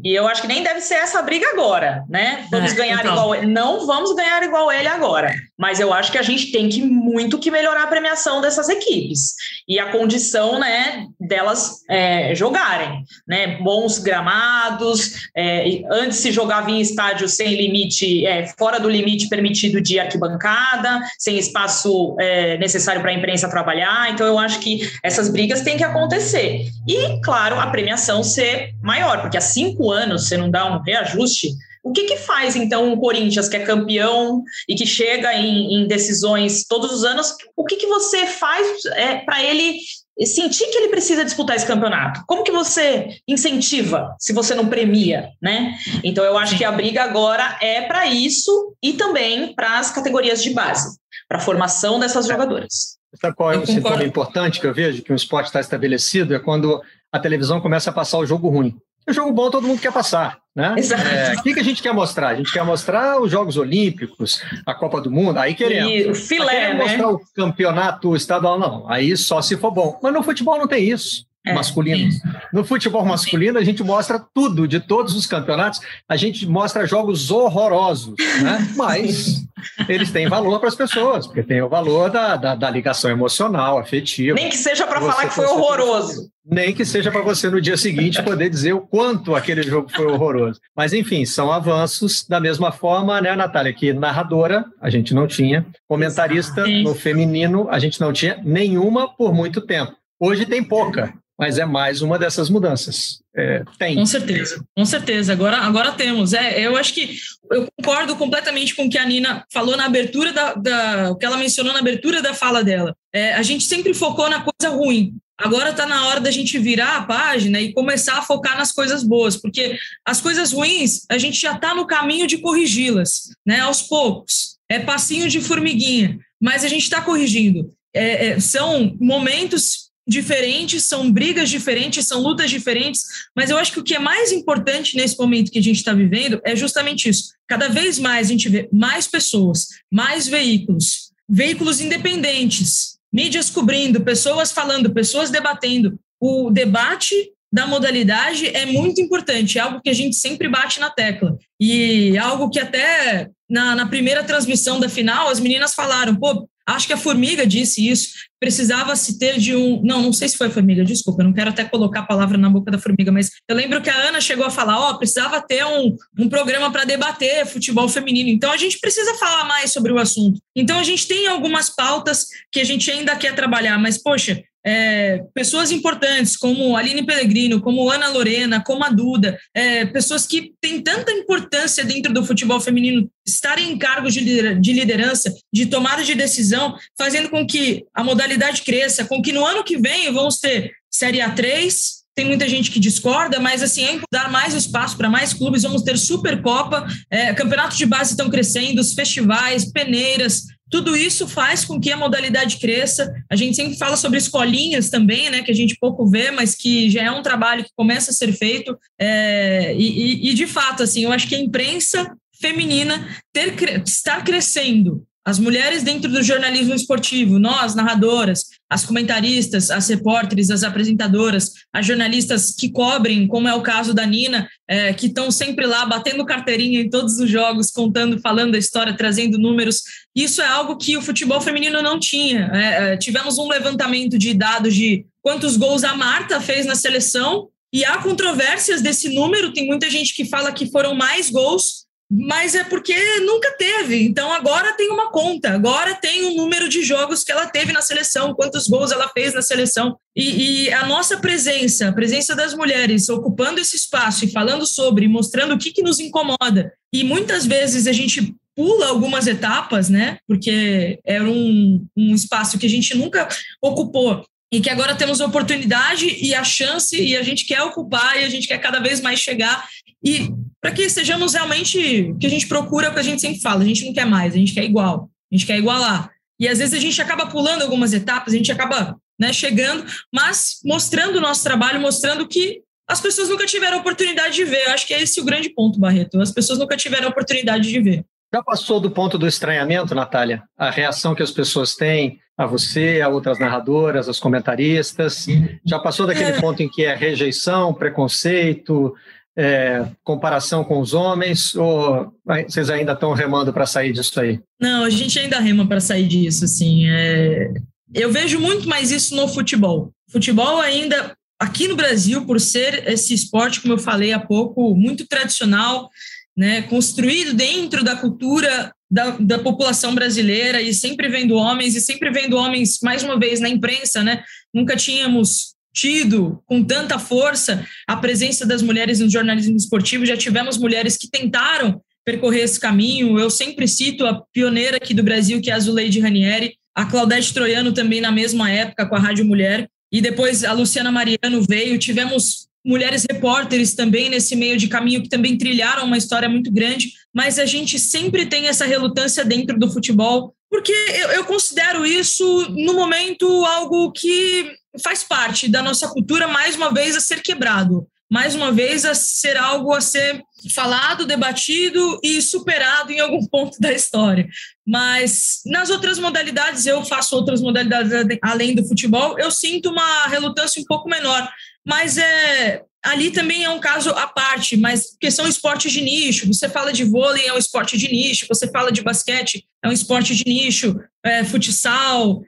[0.03, 2.45] E eu acho que nem deve ser essa briga agora, né?
[2.51, 3.13] Vamos é, ganhar então.
[3.13, 3.47] igual ele.
[3.47, 5.33] Não vamos ganhar igual ele agora.
[5.57, 9.35] Mas eu acho que a gente tem que muito que melhorar a premiação dessas equipes
[9.67, 13.57] e a condição, né, delas é, jogarem, né?
[13.57, 15.29] Bons gramados.
[15.35, 21.01] É, antes se jogava em estádio sem limite, é, fora do limite permitido de arquibancada,
[21.17, 24.11] sem espaço é, necessário para a imprensa trabalhar.
[24.11, 26.67] Então eu acho que essas brigas têm que acontecer.
[26.87, 31.49] E, claro, a premiação ser maior, porque há cinco anos você não dá um reajuste
[31.85, 35.87] o que, que faz, então, o Corinthians, que é campeão e que chega em, em
[35.87, 39.77] decisões todos os anos, o que, que você faz é, para ele
[40.25, 42.23] sentir que ele precisa disputar esse campeonato?
[42.25, 45.77] Como que você incentiva se você não premia, né?
[46.03, 50.41] Então, eu acho que a briga agora é para isso e também para as categorias
[50.41, 52.97] de base, para a formação dessas jogadoras.
[53.21, 56.33] Sabe qual é o sintoma importante que eu vejo que o esporte está estabelecido?
[56.33, 58.75] É quando a televisão começa a passar o jogo ruim.
[59.07, 60.39] O jogo bom todo mundo quer passar.
[60.55, 60.73] Né?
[60.77, 62.29] É, o que, que a gente quer mostrar?
[62.29, 65.91] A gente quer mostrar os Jogos Olímpicos, a Copa do Mundo, aí queremos.
[65.91, 66.81] E o filé, né?
[66.81, 68.89] mostrar o campeonato estadual, não.
[68.89, 69.99] Aí só se for bom.
[70.01, 71.25] Mas no futebol não tem isso.
[71.45, 72.11] É, masculino.
[72.11, 72.19] Sim.
[72.51, 75.79] No futebol masculino, a gente mostra tudo, de todos os campeonatos,
[76.09, 78.67] a gente mostra jogos horrorosos, né?
[78.75, 79.45] mas
[79.87, 83.77] eles têm valor para as pessoas, porque tem o valor da, da, da ligação emocional,
[83.77, 84.35] afetiva.
[84.35, 86.29] Nem que seja para falar que foi horroroso.
[86.45, 90.05] Nem que seja para você no dia seguinte poder dizer o quanto aquele jogo foi
[90.05, 90.59] horroroso.
[90.75, 93.73] Mas, enfim, são avanços da mesma forma, né, Natália?
[93.73, 99.33] Que narradora a gente não tinha, comentarista no feminino a gente não tinha nenhuma por
[99.33, 99.93] muito tempo.
[100.19, 103.19] Hoje tem pouca, mas é mais uma dessas mudanças.
[103.35, 103.95] É, tem.
[103.95, 105.33] Com certeza, com certeza.
[105.33, 106.33] Agora, agora temos.
[106.33, 107.17] É, eu acho que
[107.51, 111.25] eu concordo completamente com o que a Nina falou na abertura da, da o que
[111.25, 112.95] ela mencionou na abertura da fala dela.
[113.13, 115.13] É, a gente sempre focou na coisa ruim.
[115.37, 119.03] Agora está na hora da gente virar a página e começar a focar nas coisas
[119.03, 123.59] boas, porque as coisas ruins a gente já está no caminho de corrigi-las, né?
[123.59, 124.55] Aos poucos.
[124.69, 127.71] É passinho de formiguinha, mas a gente está corrigindo.
[127.93, 133.03] É, é, são momentos diferentes, são brigas diferentes, são lutas diferentes,
[133.35, 135.93] mas eu acho que o que é mais importante nesse momento que a gente está
[135.93, 137.33] vivendo é justamente isso.
[137.47, 144.51] Cada vez mais a gente vê mais pessoas, mais veículos, veículos independentes, mídias cobrindo, pessoas
[144.51, 145.97] falando, pessoas debatendo.
[146.19, 147.15] O debate
[147.51, 151.37] da modalidade é muito importante, é algo que a gente sempre bate na tecla.
[151.59, 156.87] E algo que até na, na primeira transmissão da final, as meninas falaram, pô, Acho
[156.87, 158.09] que a Formiga disse isso.
[158.39, 159.81] Precisava se ter de um.
[159.83, 162.37] Não, não sei se foi a Formiga, desculpa, eu não quero até colocar a palavra
[162.37, 164.97] na boca da Formiga, mas eu lembro que a Ana chegou a falar: ó, oh,
[164.97, 168.29] precisava ter um, um programa para debater futebol feminino.
[168.29, 170.39] Então a gente precisa falar mais sobre o assunto.
[170.55, 175.23] Então a gente tem algumas pautas que a gente ainda quer trabalhar, mas, poxa, é,
[175.33, 180.81] pessoas importantes como Aline Pellegrino, como Ana Lorena, como a Duda, é, pessoas que têm
[180.81, 186.75] tanta importância dentro do futebol feminino, estarem em cargos de liderança, de tomada de decisão,
[186.97, 191.19] fazendo com que a modalidade cresça, com que no ano que vem vamos ter Série
[191.19, 195.63] A3, tem muita gente que discorda, mas assim, é dar mais espaço para mais clubes,
[195.63, 201.63] vamos ter Supercopa, é, campeonatos de base estão crescendo, os festivais, peneiras, tudo isso faz
[201.63, 203.13] com que a modalidade cresça.
[203.29, 206.89] A gente sempre fala sobre escolinhas também, né, que a gente pouco vê, mas que
[206.89, 208.77] já é um trabalho que começa a ser feito.
[208.99, 215.05] É, e, e, de fato, assim, eu acho que a imprensa feminina ter, estar crescendo
[215.25, 218.45] as mulheres dentro do jornalismo esportivo, nós, narradoras,
[218.75, 224.05] as comentaristas, as repórteres, as apresentadoras, as jornalistas que cobrem, como é o caso da
[224.05, 228.57] Nina, é, que estão sempre lá batendo carteirinha em todos os jogos, contando, falando a
[228.57, 229.81] história, trazendo números.
[230.13, 232.51] Isso é algo que o futebol feminino não tinha.
[232.53, 237.47] É, é, tivemos um levantamento de dados de quantos gols a Marta fez na seleção,
[237.73, 239.51] e há controvérsias desse número.
[239.53, 244.03] Tem muita gente que fala que foram mais gols mas é porque nunca teve.
[244.03, 247.81] Então agora tem uma conta, agora tem um número de jogos que ela teve na
[247.81, 249.97] seleção, quantos gols ela fez na seleção.
[250.15, 255.07] E, e, a nossa presença, a presença das mulheres ocupando esse espaço e falando sobre,
[255.07, 256.71] mostrando o que, que nos incomoda.
[256.93, 260.17] E muitas vezes a gente pula algumas etapas, né?
[260.27, 263.27] Porque era um, um espaço que a gente nunca
[263.61, 268.19] ocupou e que agora temos a oportunidade e a chance e a gente quer ocupar
[268.19, 269.67] e a gente quer cada vez mais chegar
[270.03, 270.29] e
[270.61, 273.63] para que sejamos realmente o que a gente procura, o que a gente sempre fala,
[273.63, 276.11] a gente não quer mais, a gente quer igual, a gente quer igualar.
[276.39, 280.59] E às vezes a gente acaba pulando algumas etapas, a gente acaba né, chegando, mas
[280.63, 284.65] mostrando o nosso trabalho, mostrando que as pessoas nunca tiveram oportunidade de ver.
[284.67, 286.21] Eu acho que é esse o grande ponto, Barreto.
[286.21, 288.05] As pessoas nunca tiveram oportunidade de ver.
[288.35, 290.43] Já passou do ponto do estranhamento, Natália?
[290.57, 295.25] A reação que as pessoas têm a você, a outras narradoras, as comentaristas?
[295.65, 296.41] Já passou daquele é.
[296.41, 298.93] ponto em que é rejeição, preconceito,
[299.37, 302.13] é, comparação com os homens ou
[302.49, 304.41] vocês ainda estão remando para sair disso aí?
[304.59, 306.89] Não, a gente ainda rema para sair disso, assim.
[306.89, 307.53] É...
[307.93, 309.93] Eu vejo muito mais isso no futebol.
[310.11, 315.07] Futebol ainda aqui no Brasil, por ser esse esporte, como eu falei há pouco, muito
[315.07, 315.89] tradicional,
[316.37, 322.11] né, construído dentro da cultura da, da população brasileira e sempre vendo homens e sempre
[322.11, 324.23] vendo homens mais uma vez na imprensa, né?
[324.53, 330.05] Nunca tínhamos tido com tanta força a presença das mulheres no jornalismo esportivo.
[330.05, 333.19] Já tivemos mulheres que tentaram percorrer esse caminho.
[333.19, 337.33] Eu sempre cito a pioneira aqui do Brasil, que é a Zuleide Ranieri, a Claudete
[337.33, 341.77] Troiano também na mesma época com a Rádio Mulher, e depois a Luciana Mariano veio.
[341.77, 346.93] Tivemos mulheres repórteres também nesse meio de caminho que também trilharam uma história muito grande,
[347.13, 352.49] mas a gente sempre tem essa relutância dentro do futebol, porque eu, eu considero isso,
[352.49, 354.51] no momento, algo que
[354.83, 358.93] faz parte da nossa cultura, mais uma vez, a ser quebrado, mais uma vez, a
[358.93, 360.23] ser algo a ser
[360.53, 364.27] falado, debatido e superado em algum ponto da história.
[364.65, 370.61] Mas nas outras modalidades, eu faço outras modalidades além do futebol, eu sinto uma relutância
[370.61, 371.27] um pouco menor.
[371.67, 376.27] Mas é, ali também é um caso à parte, mas porque são esportes de nicho.
[376.27, 378.27] Você fala de vôlei, é um esporte de nicho.
[378.29, 380.79] Você fala de basquete, é um esporte de nicho.
[381.03, 382.21] É, futsal,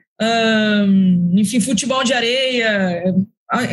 [1.32, 3.04] enfim, futebol de areia.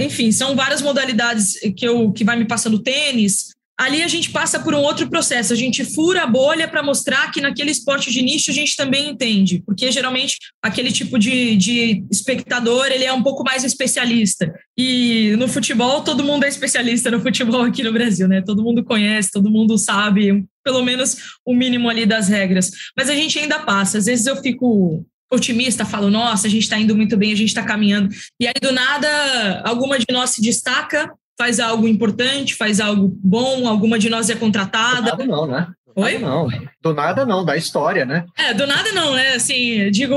[0.04, 4.60] Enfim, são várias modalidades que, eu, que vai me passando tênis, ali a gente passa
[4.60, 8.22] por um outro processo, a gente fura a bolha para mostrar que naquele esporte de
[8.22, 13.22] nicho a gente também entende, porque geralmente aquele tipo de, de espectador ele é um
[13.22, 14.54] pouco mais especialista.
[14.78, 18.42] E no futebol, todo mundo é especialista no futebol aqui no Brasil, né?
[18.42, 22.72] Todo mundo conhece, todo mundo sabe, pelo menos o mínimo ali das regras.
[22.98, 23.98] Mas a gente ainda passa.
[23.98, 27.50] Às vezes eu fico otimista, falo, nossa, a gente está indo muito bem, a gente
[27.50, 28.10] está caminhando.
[28.40, 33.68] E aí, do nada, alguma de nós se destaca faz algo importante, faz algo bom,
[33.68, 35.12] alguma de nós é contratada.
[35.12, 35.68] Nada não, né?
[35.96, 36.18] Oi?
[36.20, 36.48] Não,
[36.86, 38.26] do nada não, da história, né?
[38.38, 39.34] É, do nada não, né?
[39.34, 40.16] Assim, digo,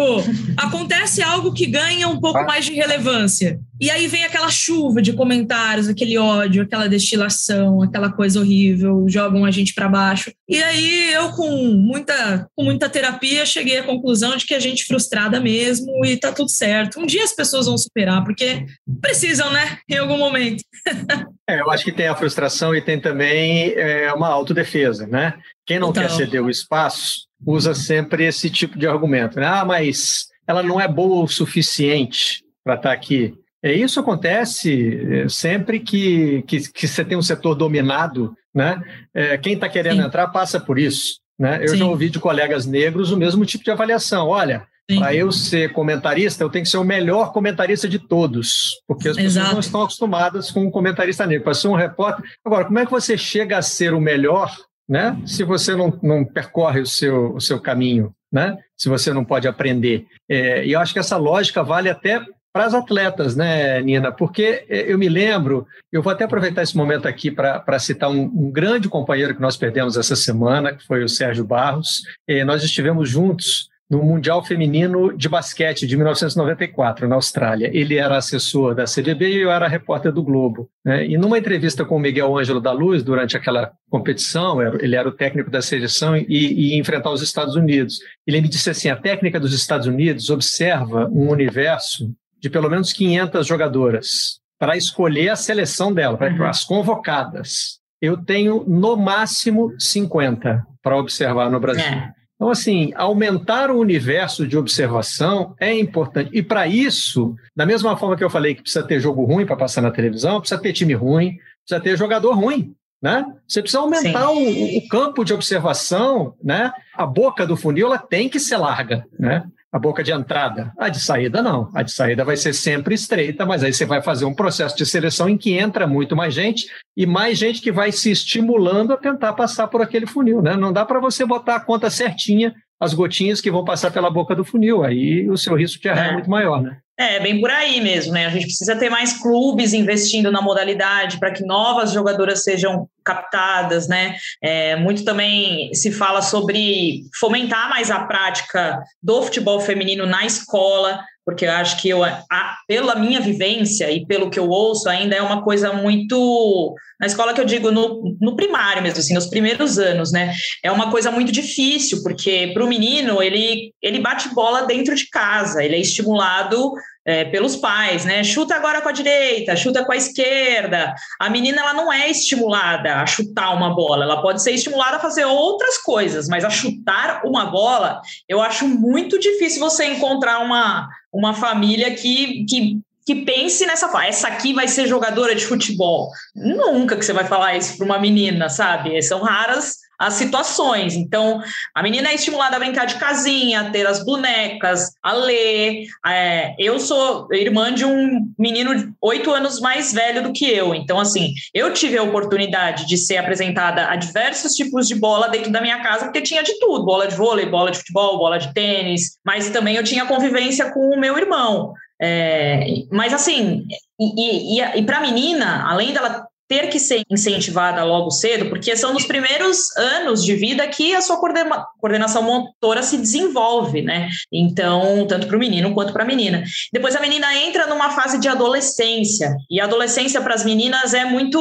[0.54, 2.44] acontece algo que ganha um pouco ah.
[2.44, 3.58] mais de relevância.
[3.80, 9.46] E aí vem aquela chuva de comentários, aquele ódio, aquela destilação, aquela coisa horrível, jogam
[9.46, 10.30] a gente para baixo.
[10.46, 14.84] E aí eu, com muita, com muita terapia, cheguei à conclusão de que a gente
[14.84, 17.00] frustrada mesmo e tá tudo certo.
[17.00, 18.66] Um dia as pessoas vão superar, porque
[19.00, 19.78] precisam, né?
[19.88, 20.62] Em algum momento.
[21.48, 25.34] é, eu acho que tem a frustração e tem também é, uma autodefesa, né?
[25.68, 26.02] Quem não então...
[26.02, 29.38] quer ceder o espaço usa sempre esse tipo de argumento.
[29.38, 29.46] Né?
[29.46, 33.34] Ah, mas ela não é boa o suficiente para estar tá aqui.
[33.62, 38.80] É, isso acontece é, sempre que, que, que, você tem um setor dominado, né?
[39.12, 40.06] É, quem está querendo Sim.
[40.06, 41.18] entrar passa por isso.
[41.38, 41.58] Né?
[41.62, 41.78] Eu Sim.
[41.78, 44.28] já ouvi de colegas negros o mesmo tipo de avaliação.
[44.28, 44.66] Olha,
[44.96, 49.18] para eu ser comentarista, eu tenho que ser o melhor comentarista de todos, porque as
[49.18, 49.24] Exato.
[49.26, 51.44] pessoas não estão acostumadas com um comentarista negro.
[51.44, 52.24] Para ser um repórter.
[52.44, 54.56] Agora, como é que você chega a ser o melhor
[54.88, 55.20] né?
[55.26, 58.56] Se você não, não percorre o seu, o seu caminho, né?
[58.76, 60.06] Se você não pode aprender.
[60.28, 64.10] É, e eu acho que essa lógica vale até para as atletas, né, Nina?
[64.10, 68.22] Porque é, eu me lembro, eu vou até aproveitar esse momento aqui para citar um,
[68.22, 72.02] um, grande companheiro que nós perdemos essa semana, que foi o Sérgio Barros.
[72.26, 77.70] É, nós estivemos juntos no Mundial Feminino de Basquete de 1994, na Austrália.
[77.72, 80.68] Ele era assessor da CBB e eu era repórter do Globo.
[80.84, 81.06] Né?
[81.06, 85.12] E numa entrevista com o Miguel Ângelo da Luz, durante aquela competição, ele era o
[85.12, 87.98] técnico da seleção e, e enfrentar os Estados Unidos.
[88.26, 92.92] Ele me disse assim: a técnica dos Estados Unidos observa um universo de pelo menos
[92.92, 96.44] 500 jogadoras para escolher a seleção dela, para uhum.
[96.44, 97.78] as convocadas.
[98.00, 101.84] Eu tenho no máximo 50 para observar no Brasil.
[101.84, 102.17] É.
[102.38, 106.30] Então, assim, aumentar o universo de observação é importante.
[106.32, 109.56] E para isso, da mesma forma que eu falei que precisa ter jogo ruim para
[109.56, 112.72] passar na televisão, precisa ter time ruim, precisa ter jogador ruim.
[113.02, 113.24] Né?
[113.46, 114.38] Você precisa aumentar o,
[114.78, 116.72] o, campo de observação, né?
[116.94, 119.44] A boca do funil ela tem que ser larga, né?
[119.72, 120.72] A boca de entrada.
[120.78, 121.70] A de saída, não.
[121.74, 124.86] A de saída vai ser sempre estreita, mas aí você vai fazer um processo de
[124.86, 128.96] seleção em que entra muito mais gente e mais gente que vai se estimulando a
[128.96, 130.40] tentar passar por aquele funil.
[130.40, 130.56] Né?
[130.56, 134.34] Não dá para você botar a conta certinha, as gotinhas que vão passar pela boca
[134.34, 134.84] do funil.
[134.84, 136.62] Aí o seu risco de errar é, é muito maior.
[136.62, 136.78] Né?
[136.98, 138.26] É, bem por aí mesmo, né?
[138.26, 143.86] A gente precisa ter mais clubes investindo na modalidade para que novas jogadoras sejam captadas,
[143.86, 144.16] né?
[144.42, 151.00] É, muito também se fala sobre fomentar mais a prática do futebol feminino na escola,
[151.28, 155.14] porque eu acho que eu, a, pela minha vivência e pelo que eu ouço, ainda
[155.14, 156.74] é uma coisa muito.
[156.98, 160.32] Na escola que eu digo, no, no primário mesmo, assim, nos primeiros anos, né?
[160.64, 165.06] É uma coisa muito difícil, porque para o menino, ele, ele bate bola dentro de
[165.10, 166.72] casa, ele é estimulado
[167.08, 168.22] é, pelos pais, né?
[168.22, 170.94] Chuta agora com a direita, chuta com a esquerda.
[171.18, 175.00] A menina ela não é estimulada a chutar uma bola, ela pode ser estimulada a
[175.00, 180.86] fazer outras coisas, mas a chutar uma bola, eu acho muito difícil você encontrar uma,
[181.12, 186.10] uma família que, que que pense nessa essa aqui vai ser jogadora de futebol.
[186.36, 189.00] Nunca que você vai falar isso para uma menina, sabe?
[189.00, 190.94] São raras as situações.
[190.94, 191.42] Então,
[191.74, 195.86] a menina é estimulada a brincar de casinha, a ter as bonecas, a ler.
[196.06, 200.74] É, eu sou irmã de um menino oito anos mais velho do que eu.
[200.74, 205.50] Então, assim, eu tive a oportunidade de ser apresentada a diversos tipos de bola dentro
[205.50, 208.52] da minha casa, porque tinha de tudo: bola de vôlei, bola de futebol, bola de
[208.54, 209.18] tênis.
[209.24, 211.74] Mas também eu tinha convivência com o meu irmão.
[212.00, 213.64] É, mas assim,
[213.98, 218.74] e, e, e para a menina, além dela ter que ser incentivada logo cedo, porque
[218.74, 224.08] são nos primeiros anos de vida que a sua coordenação motora se desenvolve, né?
[224.32, 226.42] Então, tanto para o menino quanto para a menina.
[226.72, 231.04] Depois a menina entra numa fase de adolescência, e a adolescência para as meninas é
[231.04, 231.38] muito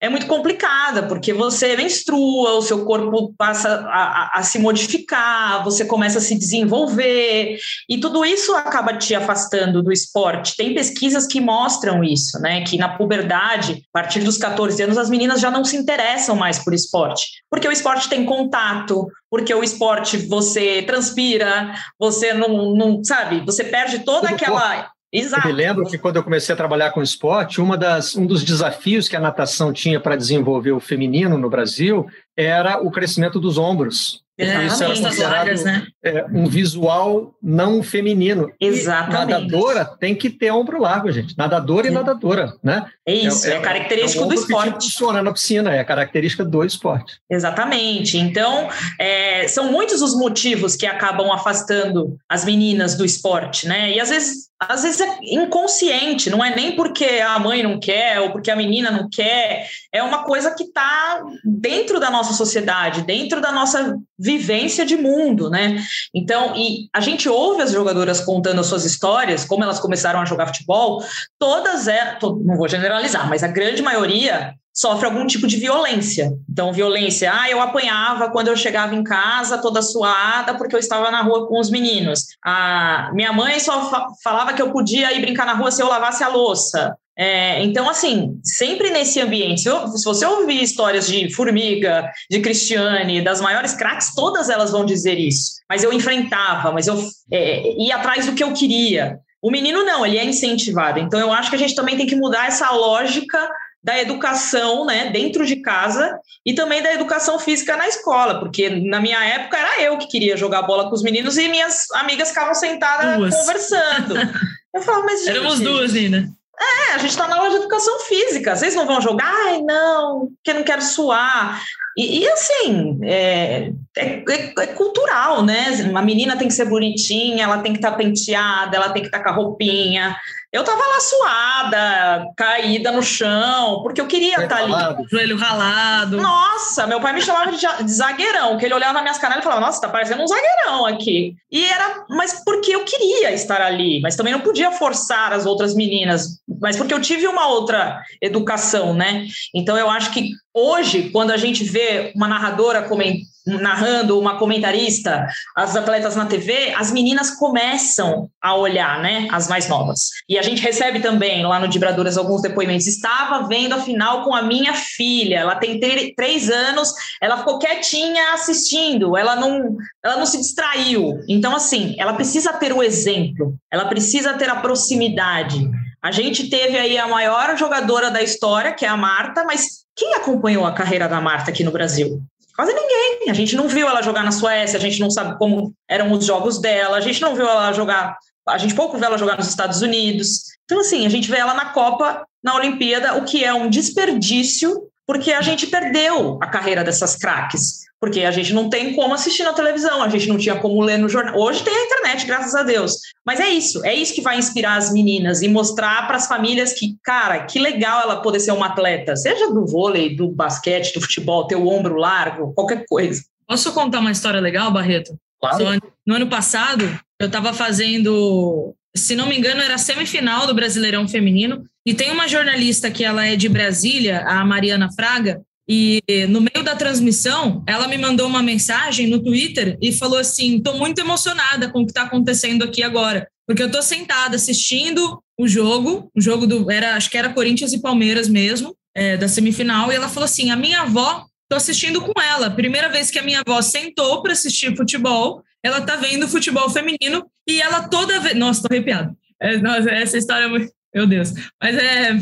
[0.00, 5.64] é muito complicada, porque você menstrua, o seu corpo passa a, a, a, se modificar,
[5.64, 7.58] você começa a se desenvolver,
[7.88, 10.56] e tudo isso acaba te afastando do esporte.
[10.56, 12.62] Tem pesquisas que mostram isso, né?
[12.62, 16.58] Que na puberdade, a partir dos 14 anos, as meninas já não se interessam mais
[16.60, 23.02] por esporte, porque o esporte tem contato, porque o esporte você transpira, você não, não
[23.02, 24.92] sabe, você perde toda aquela.
[25.12, 25.48] Exato.
[25.48, 28.44] Eu me lembro que quando eu comecei a trabalhar com esporte, uma das, um dos
[28.44, 32.06] desafios que a natação tinha para desenvolver o feminino no Brasil
[32.38, 34.22] era o crescimento dos ombros.
[34.38, 35.86] Isso era considerado né?
[36.00, 38.48] é, um visual não feminino.
[38.60, 39.30] Exatamente.
[39.30, 41.36] E nadadora tem que ter ombro largo, gente.
[41.36, 42.86] Nadadora e nadadora, né?
[43.04, 44.74] É isso, é, é, é característico é do esporte.
[44.74, 47.18] Que funciona na piscina, é a característica do esporte.
[47.28, 48.16] Exatamente.
[48.16, 48.68] Então,
[49.00, 53.90] é, são muitos os motivos que acabam afastando as meninas do esporte, né?
[53.90, 58.20] E às vezes às vezes é inconsciente, não é nem porque a mãe não quer
[58.20, 63.02] ou porque a menina não quer, é uma coisa que está dentro da nossa sociedade,
[63.02, 65.82] dentro da nossa vivência de mundo, né?
[66.14, 70.24] Então, e a gente ouve as jogadoras contando as suas histórias, como elas começaram a
[70.24, 71.02] jogar futebol,
[71.38, 76.30] todas é, não vou generalizar, mas a grande maioria sofre algum tipo de violência.
[76.48, 81.10] Então, violência, ah, eu apanhava quando eu chegava em casa toda suada porque eu estava
[81.10, 82.26] na rua com os meninos.
[82.44, 85.88] Ah, minha mãe só fa falava que eu podia ir brincar na rua se eu
[85.88, 86.96] lavasse a louça.
[87.18, 92.38] É, então, assim, sempre nesse ambiente, se, eu, se, você ouvir histórias de Formiga, de
[92.38, 95.54] Cristiane, das maiores craques, todas elas vão dizer isso.
[95.68, 96.96] Mas eu enfrentava, mas eu
[97.32, 99.18] é, ia atrás do que eu queria.
[99.42, 101.00] O menino não, ele é incentivado.
[101.00, 103.48] Então, eu acho que a gente também tem que mudar essa lógica
[103.82, 109.00] da educação, né, dentro de casa e também da educação física na escola, porque na
[109.00, 112.54] minha época era eu que queria jogar bola com os meninos e minhas amigas ficavam
[112.54, 113.34] sentadas duas.
[113.34, 114.14] conversando.
[114.74, 116.28] Eu falava, mas gente, éramos duas ainda.
[116.60, 118.56] É, a gente está na aula de educação física.
[118.56, 119.32] Vocês não vão jogar?
[119.46, 121.62] Ai, não, porque não quero suar.
[121.96, 125.70] E, e assim, é, é, é, é, cultural, né?
[125.88, 129.08] Uma menina tem que ser bonitinha, ela tem que estar tá penteada, ela tem que
[129.08, 130.16] estar tá com a roupinha.
[130.50, 135.06] Eu tava lá suada, caída no chão, porque eu queria estar tá ali.
[135.10, 136.16] Joelho ralado.
[136.16, 139.44] Nossa, meu pai me chamava de, de zagueirão, que ele olhava nas minhas canelas e
[139.44, 141.36] falava, nossa, tá parecendo um zagueirão aqui.
[141.52, 145.74] E era, mas porque eu queria estar ali, mas também não podia forçar as outras
[145.74, 149.26] meninas, mas porque eu tive uma outra educação, né?
[149.54, 155.26] Então eu acho que hoje, quando a gente vê uma narradora comentando, narrando, uma comentarista,
[155.56, 160.10] as atletas na TV, as meninas começam a olhar, né, as mais novas.
[160.28, 162.86] E a gente recebe também lá no Dibradoras alguns depoimentos.
[162.86, 165.80] Estava vendo a final com a minha filha, ela tem
[166.14, 171.20] três anos, ela ficou quietinha assistindo, ela não, ela não se distraiu.
[171.28, 175.68] Então, assim, ela precisa ter o exemplo, ela precisa ter a proximidade.
[176.02, 180.14] A gente teve aí a maior jogadora da história, que é a Marta, mas quem
[180.14, 182.22] acompanhou a carreira da Marta aqui no Brasil?
[182.58, 183.30] Quase ninguém.
[183.30, 186.24] A gente não viu ela jogar na Suécia, a gente não sabe como eram os
[186.24, 188.18] jogos dela, a gente não viu ela jogar,
[188.48, 190.42] a gente pouco viu ela jogar nos Estados Unidos.
[190.64, 194.90] Então, assim, a gente vê ela na Copa, na Olimpíada, o que é um desperdício,
[195.06, 199.42] porque a gente perdeu a carreira dessas craques porque a gente não tem como assistir
[199.42, 201.38] na televisão, a gente não tinha como ler no jornal.
[201.38, 202.98] Hoje tem a internet, graças a Deus.
[203.26, 206.72] Mas é isso, é isso que vai inspirar as meninas e mostrar para as famílias
[206.72, 211.00] que, cara, que legal ela poder ser uma atleta, seja do vôlei, do basquete, do
[211.00, 213.22] futebol, ter o ombro largo, qualquer coisa.
[213.46, 215.18] Posso contar uma história legal, Barreto?
[215.40, 215.80] Claro.
[216.06, 216.84] No ano passado,
[217.18, 222.10] eu estava fazendo, se não me engano, era a semifinal do Brasileirão Feminino, e tem
[222.10, 227.62] uma jornalista que ela é de Brasília, a Mariana Fraga, e no meio da transmissão,
[227.66, 231.84] ela me mandou uma mensagem no Twitter e falou assim: estou muito emocionada com o
[231.84, 236.70] que está acontecendo aqui agora, porque eu estou sentada assistindo o jogo, o jogo do
[236.70, 240.50] era acho que era Corinthians e Palmeiras mesmo, é, da semifinal, e ela falou assim:
[240.50, 244.32] a minha avó, estou assistindo com ela, primeira vez que a minha avó sentou para
[244.32, 249.14] assistir futebol, ela está vendo futebol feminino e ela toda vez, nossa, estou arrepiada.
[249.40, 252.18] É, nossa, essa história é muito, meu Deus, mas é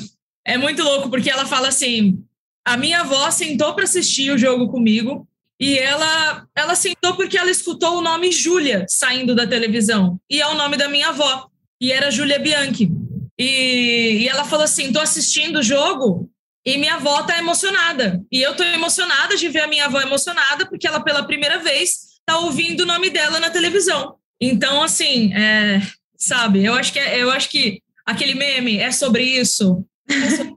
[0.46, 2.24] é muito louco porque ela fala assim
[2.66, 5.26] a minha avó sentou para assistir o jogo comigo
[5.58, 10.20] e ela ela sentou porque ela escutou o nome Júlia saindo da televisão.
[10.28, 11.46] E é o nome da minha avó
[11.80, 12.90] e era Júlia Bianchi.
[13.38, 16.28] E, e ela falou assim tô assistindo o jogo
[16.66, 18.20] e minha avó tá emocionada.
[18.32, 22.18] E eu tô emocionada de ver a minha avó emocionada porque ela pela primeira vez
[22.26, 24.16] tá ouvindo o nome dela na televisão.
[24.40, 25.80] Então assim é,
[26.18, 29.86] sabe eu acho que é, eu acho que aquele meme é sobre isso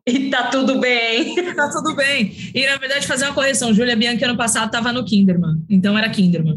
[0.06, 1.36] e tá tudo bem.
[1.56, 2.34] tá tudo bem.
[2.54, 3.74] E, na verdade, fazer uma correção.
[3.74, 5.64] Júlia Bianchi, ano passado, estava no Kinderman.
[5.70, 6.56] Então, era Kinderman.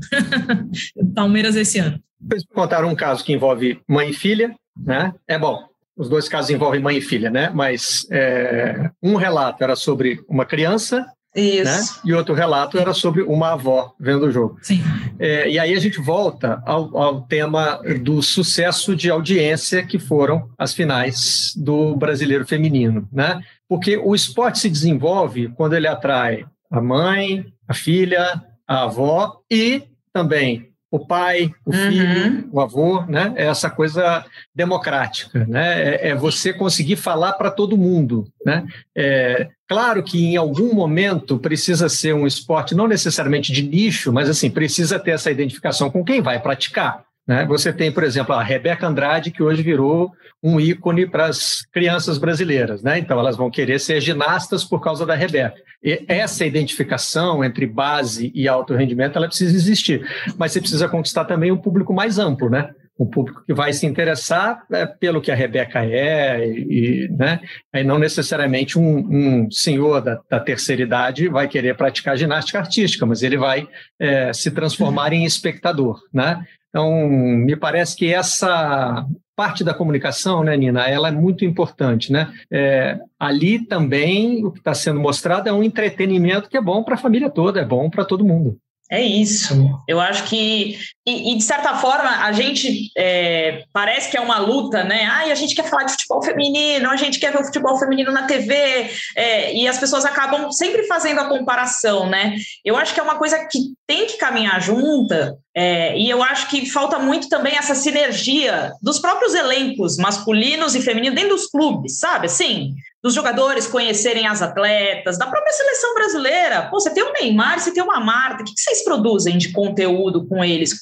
[1.14, 2.00] Palmeiras esse ano.
[2.20, 5.12] Vocês contaram um caso que envolve mãe e filha, né?
[5.26, 5.64] É bom.
[5.96, 7.50] os dois casos envolvem mãe e filha, né?
[7.50, 11.06] Mas é, um relato era sobre uma criança
[11.40, 11.94] isso.
[11.94, 12.00] Né?
[12.04, 14.58] E outro relato era sobre uma avó vendo o jogo.
[14.60, 14.82] Sim.
[15.18, 20.50] É, e aí a gente volta ao, ao, tema do sucesso de audiência que foram
[20.58, 23.40] as finais do brasileiro feminino, né?
[23.68, 29.84] Porque o esporte se desenvolve quando ele atrai a mãe, a filha, a avó e
[30.12, 31.88] também o pai, o uhum.
[31.88, 33.32] filho, o avô, né?
[33.34, 34.22] É essa coisa
[34.54, 35.94] democrática, né?
[35.94, 38.66] É, é você conseguir falar para todo mundo, né?
[38.94, 44.28] É, claro que em algum momento precisa ser um esporte não necessariamente de nicho, mas
[44.28, 47.02] assim precisa ter essa identificação com quem vai praticar.
[47.26, 47.46] Né?
[47.46, 50.12] Você tem, por exemplo, a Rebeca Andrade, que hoje virou
[50.42, 52.82] um ícone para as crianças brasileiras.
[52.82, 52.98] Né?
[52.98, 55.54] Então, elas vão querer ser ginastas por causa da Rebeca.
[55.82, 60.06] E essa identificação entre base e alto rendimento ela precisa existir.
[60.36, 62.70] Mas você precisa conquistar também um público mais amplo, né?
[62.98, 67.40] um público que vai se interessar é, pelo que a Rebeca é, e, né?
[67.72, 68.98] Aí não necessariamente um,
[69.44, 73.66] um senhor da, da, terceira idade vai querer praticar ginástica artística, mas ele vai
[73.98, 76.44] é, se transformar em espectador, né?
[76.72, 79.06] Então, me parece que essa
[79.36, 82.32] parte da comunicação, né, Nina, ela é muito importante, né?
[82.50, 86.94] É, ali também o que está sendo mostrado é um entretenimento que é bom para
[86.94, 88.58] a família toda, é bom para todo mundo.
[88.92, 89.54] É isso.
[89.88, 90.76] Eu acho que,
[91.06, 95.06] e, e de certa forma, a gente é, parece que é uma luta, né?
[95.06, 98.12] Ai, a gente quer falar de futebol feminino, a gente quer ver o futebol feminino
[98.12, 102.36] na TV, é, e as pessoas acabam sempre fazendo a comparação, né?
[102.62, 106.50] Eu acho que é uma coisa que tem que caminhar junta, é, e eu acho
[106.50, 111.98] que falta muito também essa sinergia dos próprios elencos masculinos e femininos dentro dos clubes,
[111.98, 112.26] sabe?
[112.26, 116.68] Assim, dos jogadores conhecerem as atletas, da própria seleção brasileira.
[116.70, 120.26] Pô, você tem um Neymar, você tem uma Marta, o que vocês produzem de conteúdo
[120.28, 120.78] com eles?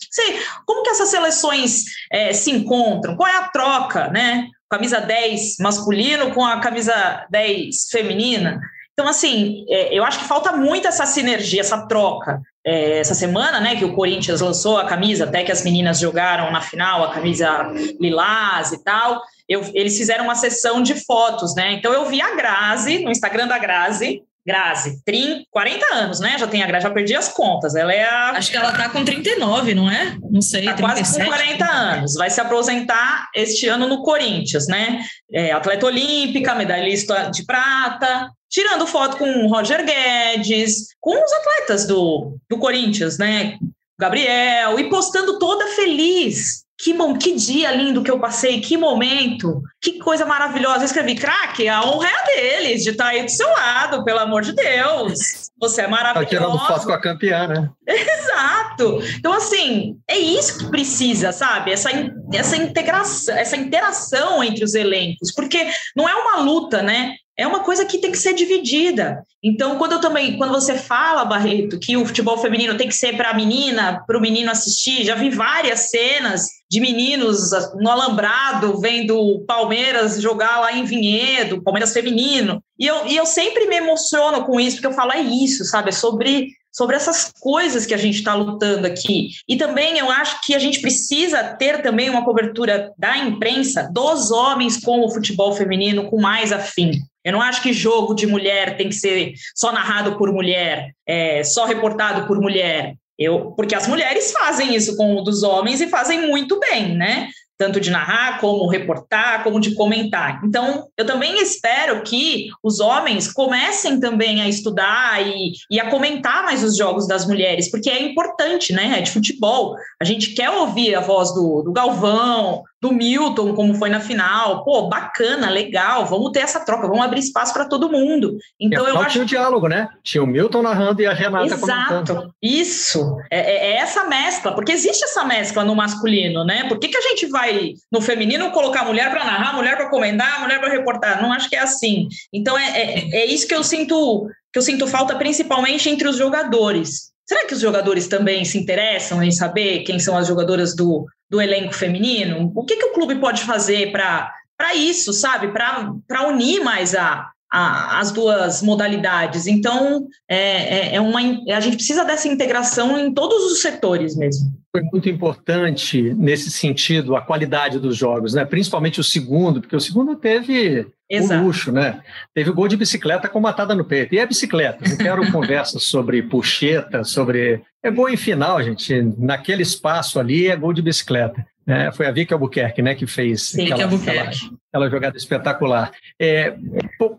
[0.66, 3.16] Como que essas seleções é, se encontram?
[3.16, 4.48] Qual é a troca, né?
[4.68, 8.60] Camisa 10 masculino com a camisa 10 feminina.
[8.92, 12.40] Então, assim, é, eu acho que falta muito essa sinergia, essa troca.
[12.64, 16.52] É, essa semana, né, que o Corinthians lançou a camisa, até que as meninas jogaram
[16.52, 21.72] na final, a camisa lilás e tal eu, eles fizeram uma sessão de fotos, né?
[21.72, 26.38] Então eu vi a Grazi, no Instagram da Grazi, Grazi, 30, 40 anos, né?
[26.38, 27.74] Já tem a Grazi, já perdi as contas.
[27.74, 28.30] Ela é a...
[28.30, 30.16] Acho que ela tá com 39, não é?
[30.30, 30.66] Não sei.
[30.66, 32.14] Tá 37, quase com 40 anos.
[32.14, 35.04] Vai se aposentar este ano no Corinthians, né?
[35.32, 41.88] É, atleta olímpica, medalhista de prata, tirando foto com o Roger Guedes, com os atletas
[41.88, 43.58] do, do Corinthians, né?
[43.98, 49.98] Gabriel, e postando toda feliz que, que dia lindo que eu passei, que momento, que
[49.98, 50.78] coisa maravilhosa.
[50.78, 54.18] Eu escrevi, craque, a honra é a deles de estar aí do seu lado, pelo
[54.18, 55.50] amor de Deus.
[55.60, 56.24] Você é maravilhoso.
[56.24, 57.70] Tá tirando foto com a campeã, né?
[57.86, 58.98] Exato.
[59.18, 61.70] Então, assim, é isso que precisa, sabe?
[61.70, 61.90] Essa,
[62.32, 67.14] essa integração, essa interação entre os elencos, porque não é uma luta, né?
[67.40, 69.24] É uma coisa que tem que ser dividida.
[69.42, 73.16] Então, quando eu também, quando você fala, Barreto, que o futebol feminino tem que ser
[73.16, 78.78] para a menina, para o menino assistir, já vi várias cenas de meninos no alambrado
[78.78, 82.62] vendo Palmeiras jogar lá em Vinhedo, Palmeiras feminino.
[82.78, 85.88] E eu, e eu sempre me emociono com isso, porque eu falo, é isso, sabe?
[85.88, 89.30] É sobre sobre essas coisas que a gente está lutando aqui.
[89.48, 94.30] E também eu acho que a gente precisa ter também uma cobertura da imprensa dos
[94.30, 96.92] homens com o futebol feminino com mais afim.
[97.24, 101.44] Eu não acho que jogo de mulher tem que ser só narrado por mulher, é,
[101.44, 102.94] só reportado por mulher.
[103.18, 107.28] Eu, porque as mulheres fazem isso com o dos homens e fazem muito bem, né?
[107.60, 110.40] Tanto de narrar, como reportar, como de comentar.
[110.42, 116.42] Então, eu também espero que os homens comecem também a estudar e, e a comentar
[116.42, 118.98] mais os jogos das mulheres, porque é importante, né?
[118.98, 119.76] É de futebol.
[120.00, 124.64] A gente quer ouvir a voz do, do Galvão, do Milton, como foi na final.
[124.64, 128.38] Pô, bacana, legal, vamos ter essa troca, vamos abrir espaço para todo mundo.
[128.58, 129.88] Então eu acho tinha o diálogo, né?
[130.02, 131.88] Tinha o Milton narrando e a Renata Exato.
[131.88, 132.34] comentando.
[132.42, 133.18] Isso.
[133.30, 136.64] É, é, é, essa mescla, porque existe essa mescla no masculino, né?
[136.68, 137.49] Por que, que a gente vai
[137.90, 141.22] no feminino colocar a mulher para narrar, a mulher para comentar, a mulher para reportar?
[141.22, 142.08] Não acho que é assim.
[142.32, 146.16] Então é, é, é isso que eu sinto que eu sinto falta principalmente entre os
[146.16, 147.10] jogadores.
[147.24, 151.40] Será que os jogadores também se interessam em saber quem são as jogadoras do, do
[151.40, 152.50] elenco feminino?
[152.56, 155.52] O que, que o clube pode fazer para isso, sabe?
[155.52, 159.46] Para unir mais a, a, as duas modalidades.
[159.46, 164.52] Então, é, é, é uma, a gente precisa dessa integração em todos os setores mesmo.
[164.70, 168.44] foi muito importante nesse sentido a qualidade dos jogos, né?
[168.44, 171.42] Principalmente o segundo, porque o segundo teve Exato.
[171.42, 172.00] o luxo, né?
[172.32, 174.14] Teve gol de bicicleta com matada no peito.
[174.14, 174.88] E é bicicleta.
[174.88, 177.62] Não quero conversa sobre puxeta, sobre.
[177.82, 179.02] É gol em final, gente.
[179.18, 181.44] Naquele espaço ali é gol de bicicleta.
[181.66, 184.30] É, foi a Vicky Albuquerque, né, que fez Sim, aquela, aquela,
[184.68, 185.92] aquela, jogada espetacular.
[186.18, 186.54] É,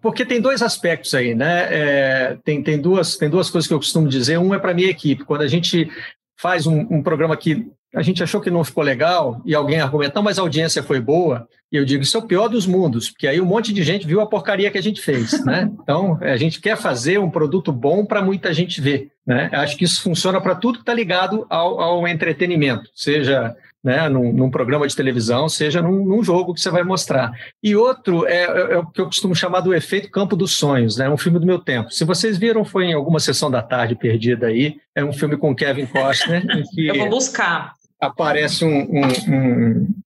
[0.02, 1.68] porque tem dois aspectos aí, né?
[1.70, 4.38] É, tem, tem, duas, tem duas coisas que eu costumo dizer.
[4.38, 5.24] Um é para minha equipe.
[5.24, 5.90] Quando a gente
[6.38, 10.14] faz um, um, programa que a gente achou que não ficou legal e alguém argumenta,
[10.16, 13.10] não, mas a audiência foi boa, e eu digo, isso é o pior dos mundos,
[13.10, 15.70] porque aí um monte de gente viu a porcaria que a gente fez, né?
[15.82, 19.50] Então, a gente quer fazer um produto bom para muita gente ver, né?
[19.54, 24.32] Acho que isso funciona para tudo que está ligado ao, ao entretenimento, seja né, num,
[24.32, 27.32] num, programa de televisão, seja num, num, jogo que você vai mostrar.
[27.64, 30.98] E outro é, é, é, o que eu costumo chamar do efeito campo dos sonhos,
[30.98, 31.92] né, um filme do meu tempo.
[31.92, 35.56] Se vocês viram, foi em alguma sessão da tarde perdida aí, é um filme com
[35.56, 36.46] Kevin Costner.
[36.74, 37.74] que eu vou buscar.
[38.00, 38.88] Aparece um,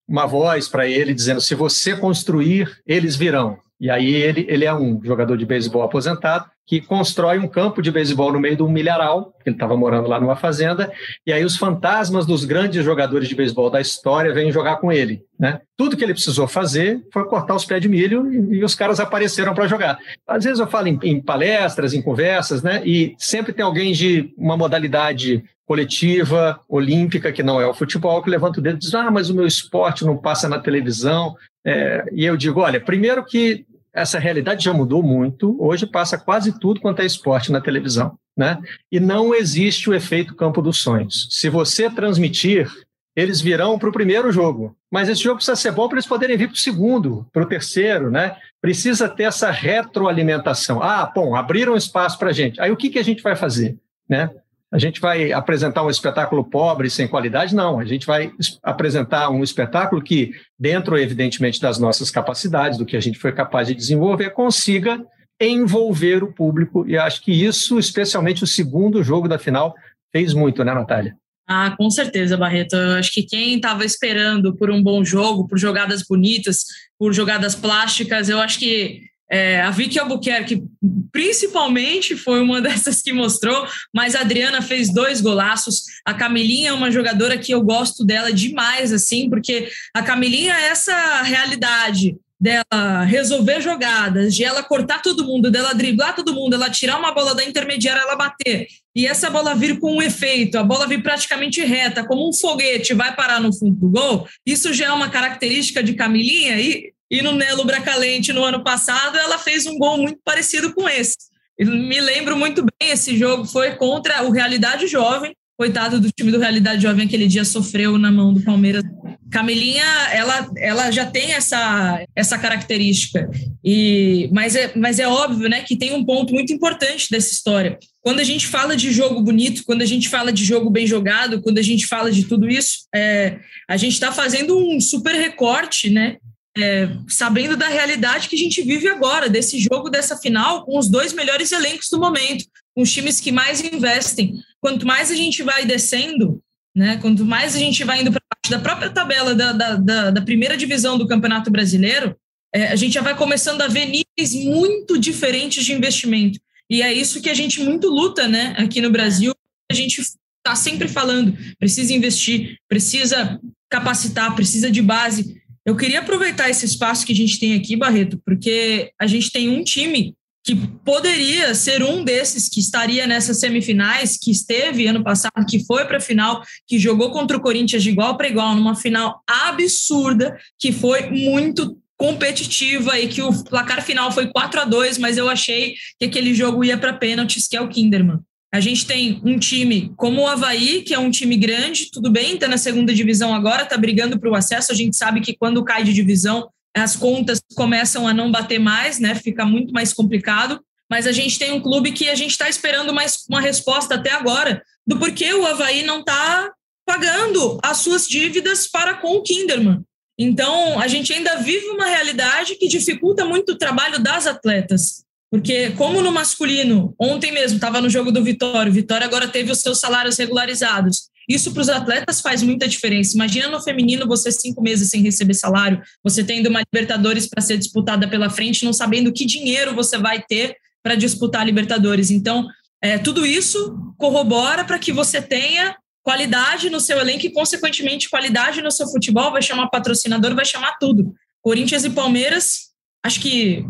[0.08, 3.58] uma voz para ele dizendo: se você construir, eles virão.
[3.80, 7.92] E aí ele, ele é um jogador de beisebol aposentado que constrói um campo de
[7.92, 10.92] beisebol no meio de um milharal, ele estava morando lá numa fazenda,
[11.26, 15.22] e aí os fantasmas dos grandes jogadores de beisebol da história vêm jogar com ele.
[15.40, 15.62] Né?
[15.78, 19.00] Tudo que ele precisou fazer foi cortar os pés de milho e, e os caras
[19.00, 20.00] apareceram para jogar.
[20.28, 22.82] Às vezes eu falo em, em, palestras, em conversas, né?
[22.84, 28.30] e sempre tem alguém de uma modalidade coletiva, olímpica, que não é o futebol, que
[28.30, 31.36] levanta o dedo e diz: Ah, mas o meu esporte não passa na televisão.
[31.66, 35.56] É, e eu digo: olha, primeiro que essa realidade já mudou muito.
[35.60, 38.18] Hoje passa quase tudo quanto é esporte na televisão.
[38.38, 38.58] Né?
[38.92, 41.30] E não existe o efeito campo dos sonhos.
[41.32, 42.70] Se você transmitir,
[43.16, 44.76] eles virão para o primeiro jogo.
[44.92, 47.48] Mas esse jogo precisa ser bom para eles poderem vir para o segundo, para o
[47.48, 48.36] terceiro, né?
[48.62, 50.84] Precisa ter essa retroalimentação.
[50.84, 52.60] Ah, bom, abriram espaço para a gente.
[52.60, 53.78] Aí o que, que a gente vai fazer?
[54.08, 54.30] Né?
[54.76, 57.56] A gente vai apresentar um espetáculo pobre, sem qualidade?
[57.56, 62.98] Não, a gente vai apresentar um espetáculo que, dentro, evidentemente, das nossas capacidades, do que
[62.98, 65.02] a gente foi capaz de desenvolver, consiga
[65.40, 66.86] envolver o público.
[66.86, 69.74] E acho que isso, especialmente o segundo jogo da final,
[70.12, 71.16] fez muito, né, Natália?
[71.48, 72.76] Ah, com certeza, Barreto.
[72.76, 76.66] Eu acho que quem estava esperando por um bom jogo, por jogadas bonitas,
[77.00, 80.64] por jogadas plásticas, eu acho que é, a Vicky Albuquerque,
[81.12, 85.84] principalmente, foi uma dessas que mostrou, mas a Adriana fez dois golaços.
[86.06, 90.68] A Camilinha é uma jogadora que eu gosto dela demais, assim, porque a Camilinha é
[90.68, 96.70] essa realidade dela resolver jogadas, de ela cortar todo mundo, dela driblar todo mundo, ela
[96.70, 98.68] tirar uma bola da intermediária, ela bater.
[98.94, 102.94] E essa bola vir com um efeito, a bola vir praticamente reta, como um foguete,
[102.94, 104.28] vai parar no fundo do gol.
[104.46, 109.18] Isso já é uma característica de Camilinha e e no Nelo Bracalente, no ano passado,
[109.18, 111.16] ela fez um gol muito parecido com esse.
[111.60, 115.36] me lembro muito bem, esse jogo foi contra o Realidade Jovem.
[115.58, 118.84] Coitado do time do Realidade Jovem, aquele dia sofreu na mão do Palmeiras.
[119.32, 123.30] Camelinha, ela, ela já tem essa, essa característica.
[123.64, 127.78] E, mas, é, mas é óbvio né, que tem um ponto muito importante dessa história.
[128.02, 131.42] Quando a gente fala de jogo bonito, quando a gente fala de jogo bem jogado,
[131.42, 133.40] quando a gente fala de tudo isso, é,
[133.70, 136.18] a gente está fazendo um super recorte né,
[136.58, 140.90] é, sabendo da realidade que a gente vive agora, desse jogo, dessa final, com os
[140.90, 144.36] dois melhores elencos do momento, com os times que mais investem.
[144.62, 146.42] Quanto mais a gente vai descendo,
[146.76, 150.12] né, quanto mais a gente vai indo para parte da própria tabela da, da, da,
[150.12, 152.16] da, primeira divisão do Campeonato Brasileiro,
[152.54, 156.40] é, a gente já vai começando a ver níveis muito diferentes de investimento.
[156.70, 159.34] E é isso que a gente muito luta né, aqui no Brasil.
[159.70, 163.40] A gente está sempre falando: precisa investir, precisa
[163.70, 165.42] capacitar, precisa de base.
[165.66, 169.50] Eu queria aproveitar esse espaço que a gente tem aqui, Barreto, porque a gente tem
[169.50, 170.56] um time que
[170.86, 175.98] poderia ser um desses que estaria nessas semifinais, que esteve ano passado, que foi para
[175.98, 180.72] a final, que jogou contra o Corinthians de igual para igual, numa final absurda, que
[180.72, 185.76] foi muito competitiva e que o placar final foi 4 a 2 mas eu achei
[185.98, 188.20] que aquele jogo ia para pênaltis, que é o Kinderman.
[188.56, 192.36] A gente tem um time como o Havaí, que é um time grande, tudo bem,
[192.36, 194.72] está na segunda divisão agora, está brigando para o acesso.
[194.72, 198.98] A gente sabe que quando cai de divisão, as contas começam a não bater mais,
[198.98, 199.14] né?
[199.14, 200.62] Fica muito mais complicado.
[200.90, 204.12] Mas a gente tem um clube que a gente está esperando mais uma resposta até
[204.12, 206.50] agora do porquê o Havaí não está
[206.86, 209.84] pagando as suas dívidas para com o Kinderman.
[210.18, 215.05] Então, a gente ainda vive uma realidade que dificulta muito o trabalho das atletas.
[215.36, 219.52] Porque, como no masculino, ontem mesmo estava no jogo do Vitória, o Vitória agora teve
[219.52, 221.10] os seus salários regularizados.
[221.28, 223.16] Isso para os atletas faz muita diferença.
[223.16, 227.58] Imagina no feminino você cinco meses sem receber salário, você tendo uma Libertadores para ser
[227.58, 232.12] disputada pela frente, não sabendo que dinheiro você vai ter para disputar a Libertadores.
[232.12, 232.48] Então,
[232.82, 238.62] é, tudo isso corrobora para que você tenha qualidade no seu elenco e, consequentemente, qualidade
[238.62, 241.14] no seu futebol, vai chamar patrocinador, vai chamar tudo.
[241.42, 242.70] Corinthians e Palmeiras,
[243.04, 243.66] acho que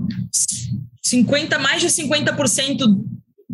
[1.05, 2.79] 50, mais de 50%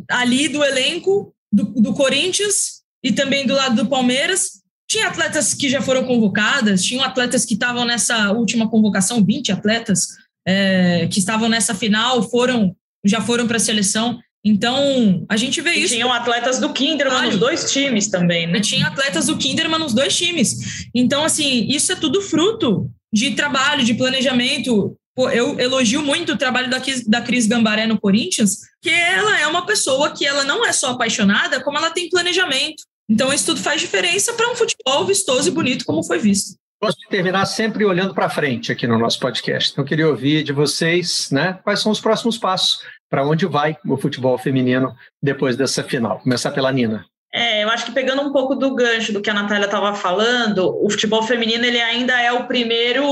[0.10, 4.62] ali do elenco do, do Corinthians e também do lado do Palmeiras.
[4.90, 10.08] Tinha atletas que já foram convocadas, tinham atletas que estavam nessa última convocação, 20 atletas
[10.46, 14.20] é, que estavam nessa final, foram já foram para a seleção.
[14.44, 15.94] Então, a gente vê e isso.
[15.94, 17.32] Tinham atletas do Kinderman claro.
[17.32, 18.60] nos dois times também, né?
[18.60, 20.88] Tinha atletas do Kinderman nos dois times.
[20.96, 24.98] Então, assim, isso é tudo fruto de trabalho, de planejamento.
[25.30, 29.66] Eu elogio muito o trabalho da, da Cris Gambaré no Corinthians, que ela é uma
[29.66, 32.84] pessoa que ela não é só apaixonada, como ela tem planejamento.
[33.10, 36.56] Então, isso tudo faz diferença para um futebol vistoso e bonito como foi visto.
[36.82, 39.72] Gosto de terminar sempre olhando para frente aqui no nosso podcast.
[39.72, 43.78] Então, eu queria ouvir de vocês né, quais são os próximos passos para onde vai
[43.86, 46.20] o futebol feminino depois dessa final.
[46.20, 47.06] Começar pela Nina.
[47.34, 50.78] É, eu acho que pegando um pouco do gancho do que a Natália estava falando,
[50.84, 53.06] o futebol feminino ele ainda é o primeiro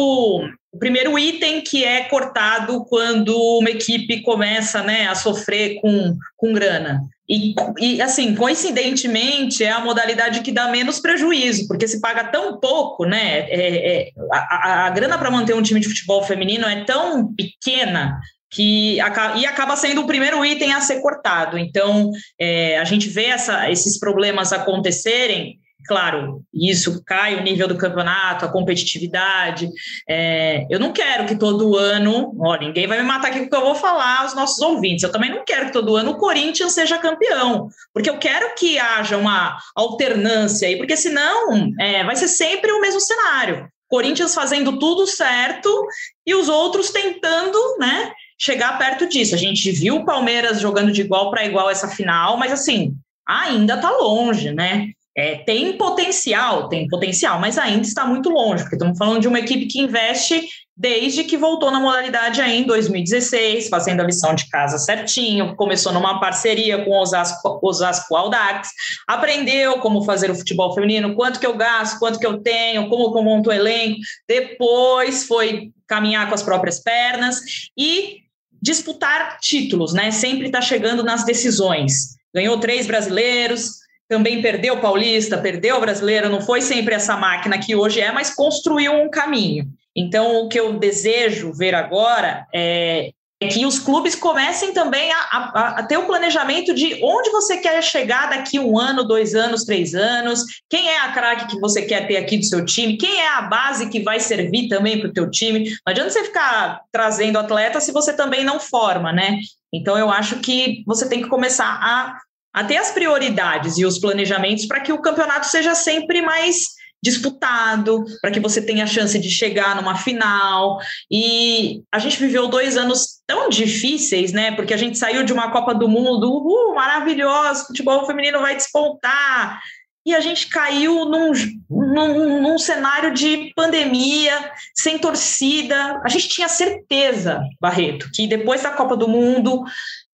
[0.71, 6.53] o primeiro item que é cortado quando uma equipe começa né, a sofrer com, com
[6.53, 7.01] grana.
[7.27, 12.59] E, e, assim, coincidentemente, é a modalidade que dá menos prejuízo, porque se paga tão
[12.59, 13.47] pouco, né?
[13.49, 18.19] É, é, a, a grana para manter um time de futebol feminino é tão pequena
[18.49, 18.97] que
[19.35, 21.57] e acaba sendo o primeiro item a ser cortado.
[21.57, 25.59] Então, é, a gente vê essa, esses problemas acontecerem.
[25.87, 29.69] Claro, isso cai o nível do campeonato, a competitividade.
[30.07, 33.61] É, eu não quero que todo ano, olha, ninguém vai me matar aqui porque eu
[33.61, 35.03] vou falar aos nossos ouvintes.
[35.03, 38.77] Eu também não quero que todo ano o Corinthians seja campeão, porque eu quero que
[38.77, 43.67] haja uma alternância aí, porque senão é, vai ser sempre o mesmo cenário.
[43.89, 45.87] Corinthians fazendo tudo certo
[46.25, 49.35] e os outros tentando, né, chegar perto disso.
[49.35, 52.95] A gente viu o Palmeiras jogando de igual para igual essa final, mas assim,
[53.27, 54.87] ainda está longe, né?
[55.17, 59.39] É, tem potencial, tem potencial, mas ainda está muito longe, porque estamos falando de uma
[59.39, 60.47] equipe que investe
[60.79, 65.91] desde que voltou na modalidade aí em 2016, fazendo a lição de casa certinho, começou
[65.91, 68.69] numa parceria com o Osasco, Osasco Aldax,
[69.05, 73.17] aprendeu como fazer o futebol feminino, quanto que eu gasto, quanto que eu tenho, como
[73.17, 77.41] eu monto o elenco, depois foi caminhar com as próprias pernas
[77.77, 78.19] e
[78.61, 80.11] disputar títulos, né?
[80.11, 82.15] Sempre está chegando nas decisões.
[82.33, 87.59] Ganhou três brasileiros, também perdeu o Paulista, perdeu o brasileiro, não foi sempre essa máquina
[87.59, 89.67] que hoje é, mas construiu um caminho.
[89.95, 93.11] Então, o que eu desejo ver agora é
[93.47, 97.81] que os clubes comecem também a, a, a, ter o planejamento de onde você quer
[97.81, 102.05] chegar daqui um ano, dois anos, três anos, quem é a craque que você quer
[102.05, 105.13] ter aqui do seu time, quem é a base que vai servir também para o
[105.13, 105.69] teu time.
[105.69, 109.37] Não adianta você ficar trazendo atleta se você também não forma, né?
[109.73, 112.17] Então eu acho que você tem que começar a,
[112.53, 118.03] a ter as prioridades e os planejamentos para que o campeonato seja sempre mais disputado,
[118.21, 120.79] para que você tenha a chance de chegar numa final.
[121.09, 124.51] E a gente viveu dois anos tão difíceis, né?
[124.51, 129.59] Porque a gente saiu de uma Copa do Mundo, uhul, maravilhoso, futebol feminino vai despontar.
[130.05, 131.31] E a gente caiu num,
[131.69, 136.01] num, num cenário de pandemia, sem torcida.
[136.03, 139.63] A gente tinha certeza, Barreto, que depois da Copa do Mundo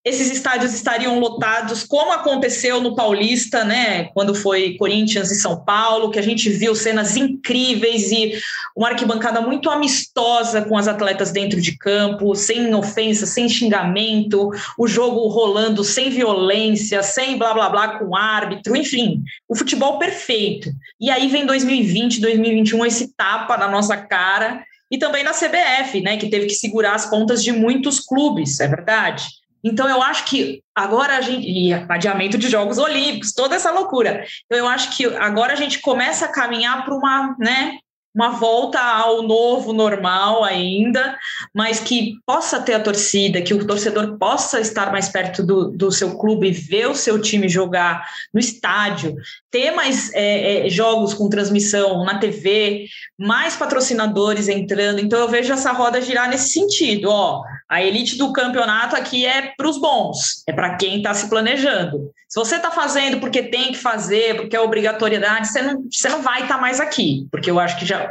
[0.05, 6.11] esses estádios estariam lotados, como aconteceu no Paulista, né, quando foi Corinthians e São Paulo,
[6.11, 8.39] que a gente viu cenas incríveis e
[8.75, 14.87] uma arquibancada muito amistosa com as atletas dentro de campo, sem ofensa, sem xingamento, o
[14.87, 20.69] jogo rolando sem violência, sem blá blá blá com árbitro, enfim, o futebol perfeito.
[21.01, 26.17] E aí vem 2020, 2021 esse tapa na nossa cara e também na CBF, né,
[26.17, 29.25] que teve que segurar as pontas de muitos clubes, é verdade.
[29.65, 31.49] Então, eu acho que agora a gente.
[31.49, 34.23] E adiamento de Jogos Olímpicos, toda essa loucura.
[34.45, 37.79] Então, eu acho que agora a gente começa a caminhar para uma, né,
[38.15, 41.17] uma volta ao novo normal ainda,
[41.53, 45.91] mas que possa ter a torcida, que o torcedor possa estar mais perto do, do
[45.91, 49.15] seu clube, ver o seu time jogar no estádio,
[49.51, 52.85] ter mais é, é, jogos com transmissão na TV,
[53.19, 54.99] mais patrocinadores entrando.
[54.99, 57.09] Então eu vejo essa roda girar nesse sentido.
[57.09, 61.27] Ó, a elite do campeonato aqui é para os bons, é para quem está se
[61.27, 62.11] planejando.
[62.29, 66.21] Se você está fazendo porque tem que fazer, porque é obrigatoriedade, você não, você não
[66.21, 68.04] vai estar tá mais aqui, porque eu acho que já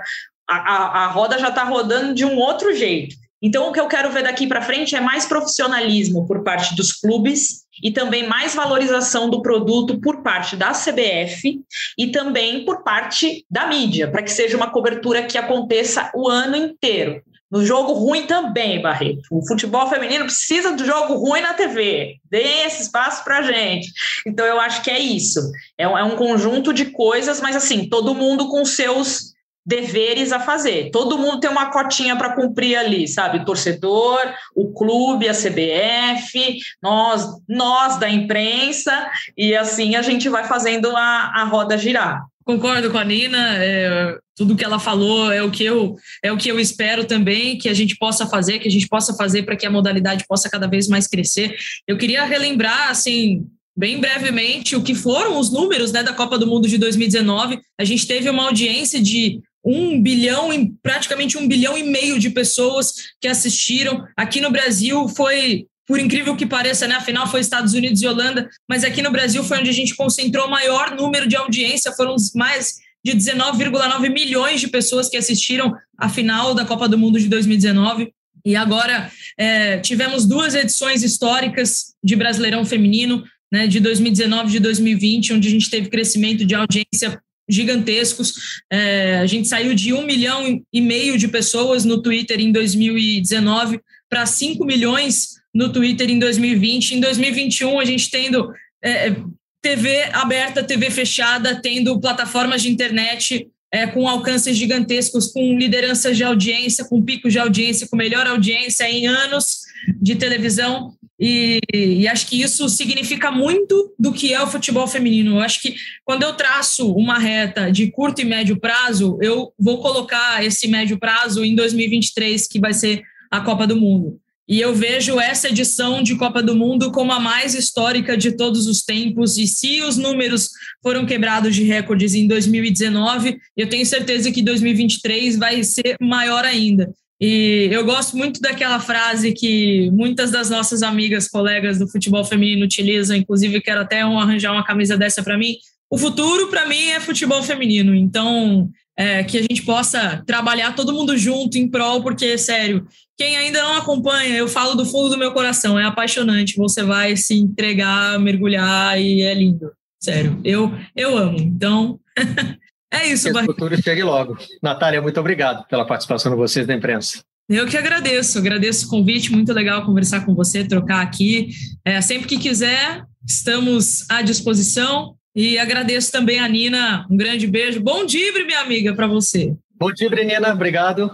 [0.49, 3.17] a, a, a roda já está rodando de um outro jeito.
[3.43, 6.93] Então, o que eu quero ver daqui para frente é mais profissionalismo por parte dos
[6.93, 11.61] clubes e também mais valorização do produto por parte da CBF
[11.99, 16.57] e também por parte da mídia, para que seja uma cobertura que aconteça o ano
[16.57, 17.23] inteiro
[17.55, 19.23] no jogo ruim também, Barreto.
[19.31, 22.17] O futebol feminino precisa do jogo ruim na TV.
[22.29, 23.93] Dê esse espaço para gente.
[24.27, 25.41] Então, eu acho que é isso.
[25.79, 29.34] É um, é um conjunto de coisas, mas assim, todo mundo com seus
[29.65, 30.91] deveres a fazer.
[30.91, 33.39] Todo mundo tem uma cotinha para cumprir ali, sabe?
[33.39, 34.21] O torcedor,
[34.55, 41.33] o clube, a CBF, nós, nós da imprensa, e assim a gente vai fazendo a,
[41.35, 42.25] a roda girar.
[42.45, 46.37] Concordo com a Nina, é, tudo que ela falou é o que eu é o
[46.37, 49.57] que eu espero também que a gente possa fazer, que a gente possa fazer para
[49.57, 51.57] que a modalidade possa cada vez mais crescer.
[51.89, 53.47] Eu queria relembrar assim
[53.77, 57.59] bem brevemente o que foram os números né, da Copa do Mundo de 2019.
[57.79, 60.51] A gente teve uma audiência de um bilhão,
[60.83, 64.07] praticamente um bilhão e meio de pessoas que assistiram.
[64.17, 66.97] Aqui no Brasil foi, por incrível que pareça, né?
[66.97, 70.47] Afinal foi Estados Unidos e Holanda, mas aqui no Brasil foi onde a gente concentrou
[70.47, 76.09] o maior número de audiência, foram mais de 19,9 milhões de pessoas que assistiram a
[76.09, 78.13] final da Copa do Mundo de 2019.
[78.47, 84.59] E agora é, tivemos duas edições históricas de Brasileirão Feminino, né, de 2019 e de
[84.59, 88.63] 2020, onde a gente teve crescimento de audiência gigantescos.
[88.71, 93.81] É, a gente saiu de um milhão e meio de pessoas no Twitter em 2019
[94.09, 96.97] para 5 milhões no Twitter em 2020.
[96.97, 99.15] Em 2021, a gente tendo é,
[99.63, 106.23] TV aberta, TV fechada, tendo plataformas de internet é, com alcances gigantescos, com lideranças de
[106.23, 109.63] audiência, com picos de audiência, com melhor audiência em anos
[110.01, 110.95] de televisão.
[111.19, 115.37] E, e, acho que isso significa muito do que é o futebol feminino.
[115.37, 119.81] Eu acho que quando eu traço uma reta de curto e médio prazo, eu vou
[119.81, 124.19] colocar esse médio prazo em 2023, que vai ser a Copa do Mundo.
[124.47, 128.67] E eu vejo essa edição de Copa do Mundo como a mais histórica de todos
[128.67, 129.39] os tempos.
[129.39, 130.51] E se os números
[130.83, 136.93] foram quebrados de recordes em 2019, eu tenho certeza que 2023 vai ser maior ainda.
[137.27, 142.67] E eu gosto muito daquela frase que muitas das nossas amigas, colegas do futebol feminino
[142.67, 145.57] utilizam, inclusive quero até arranjar uma camisa dessa para mim.
[145.91, 147.95] O futuro, para mim, é futebol feminino.
[147.95, 153.39] Então, é, que a gente possa trabalhar todo mundo junto em prol, porque, sério, quem
[153.39, 156.59] ainda não acompanha, eu falo do fundo do meu coração, é apaixonante.
[156.59, 159.73] Você vai se entregar, mergulhar e é lindo.
[159.99, 161.39] Sério, eu, eu amo.
[161.41, 161.99] Então,
[162.95, 164.37] É isso, Que o futuro chegue logo.
[164.63, 167.23] Natália, muito obrigado pela participação de vocês da imprensa.
[167.49, 171.51] Eu que agradeço, agradeço o convite, muito legal conversar com você, trocar aqui.
[171.85, 175.15] É, sempre que quiser, estamos à disposição.
[175.37, 177.81] E agradeço também a Nina, um grande beijo.
[177.81, 179.53] Bom dia, minha amiga, para você.
[179.77, 181.11] Bom dia, Nina, obrigado.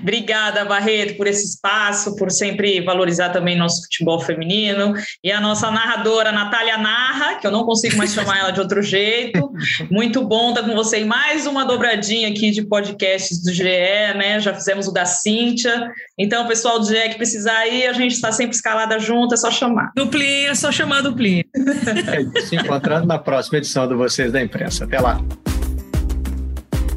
[0.00, 4.94] Obrigada, Barreto, por esse espaço, por sempre valorizar também nosso futebol feminino.
[5.22, 8.80] E a nossa narradora, Natália Narra, que eu não consigo mais chamar ela de outro
[8.82, 9.50] jeito.
[9.90, 14.38] Muito bom estar com você em mais uma dobradinha aqui de podcasts do GE, né?
[14.38, 15.90] Já fizemos o da Cíntia.
[16.16, 19.50] Então, pessoal do GE que precisar ir, a gente está sempre escalada junto, é só
[19.50, 19.90] chamar.
[19.96, 21.44] Duplinha, é só chamar duplinha.
[21.54, 24.84] É se encontrando na próxima edição do Vocês da Imprensa.
[24.84, 25.20] Até lá.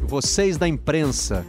[0.06, 1.44] Vocês da Imprensa.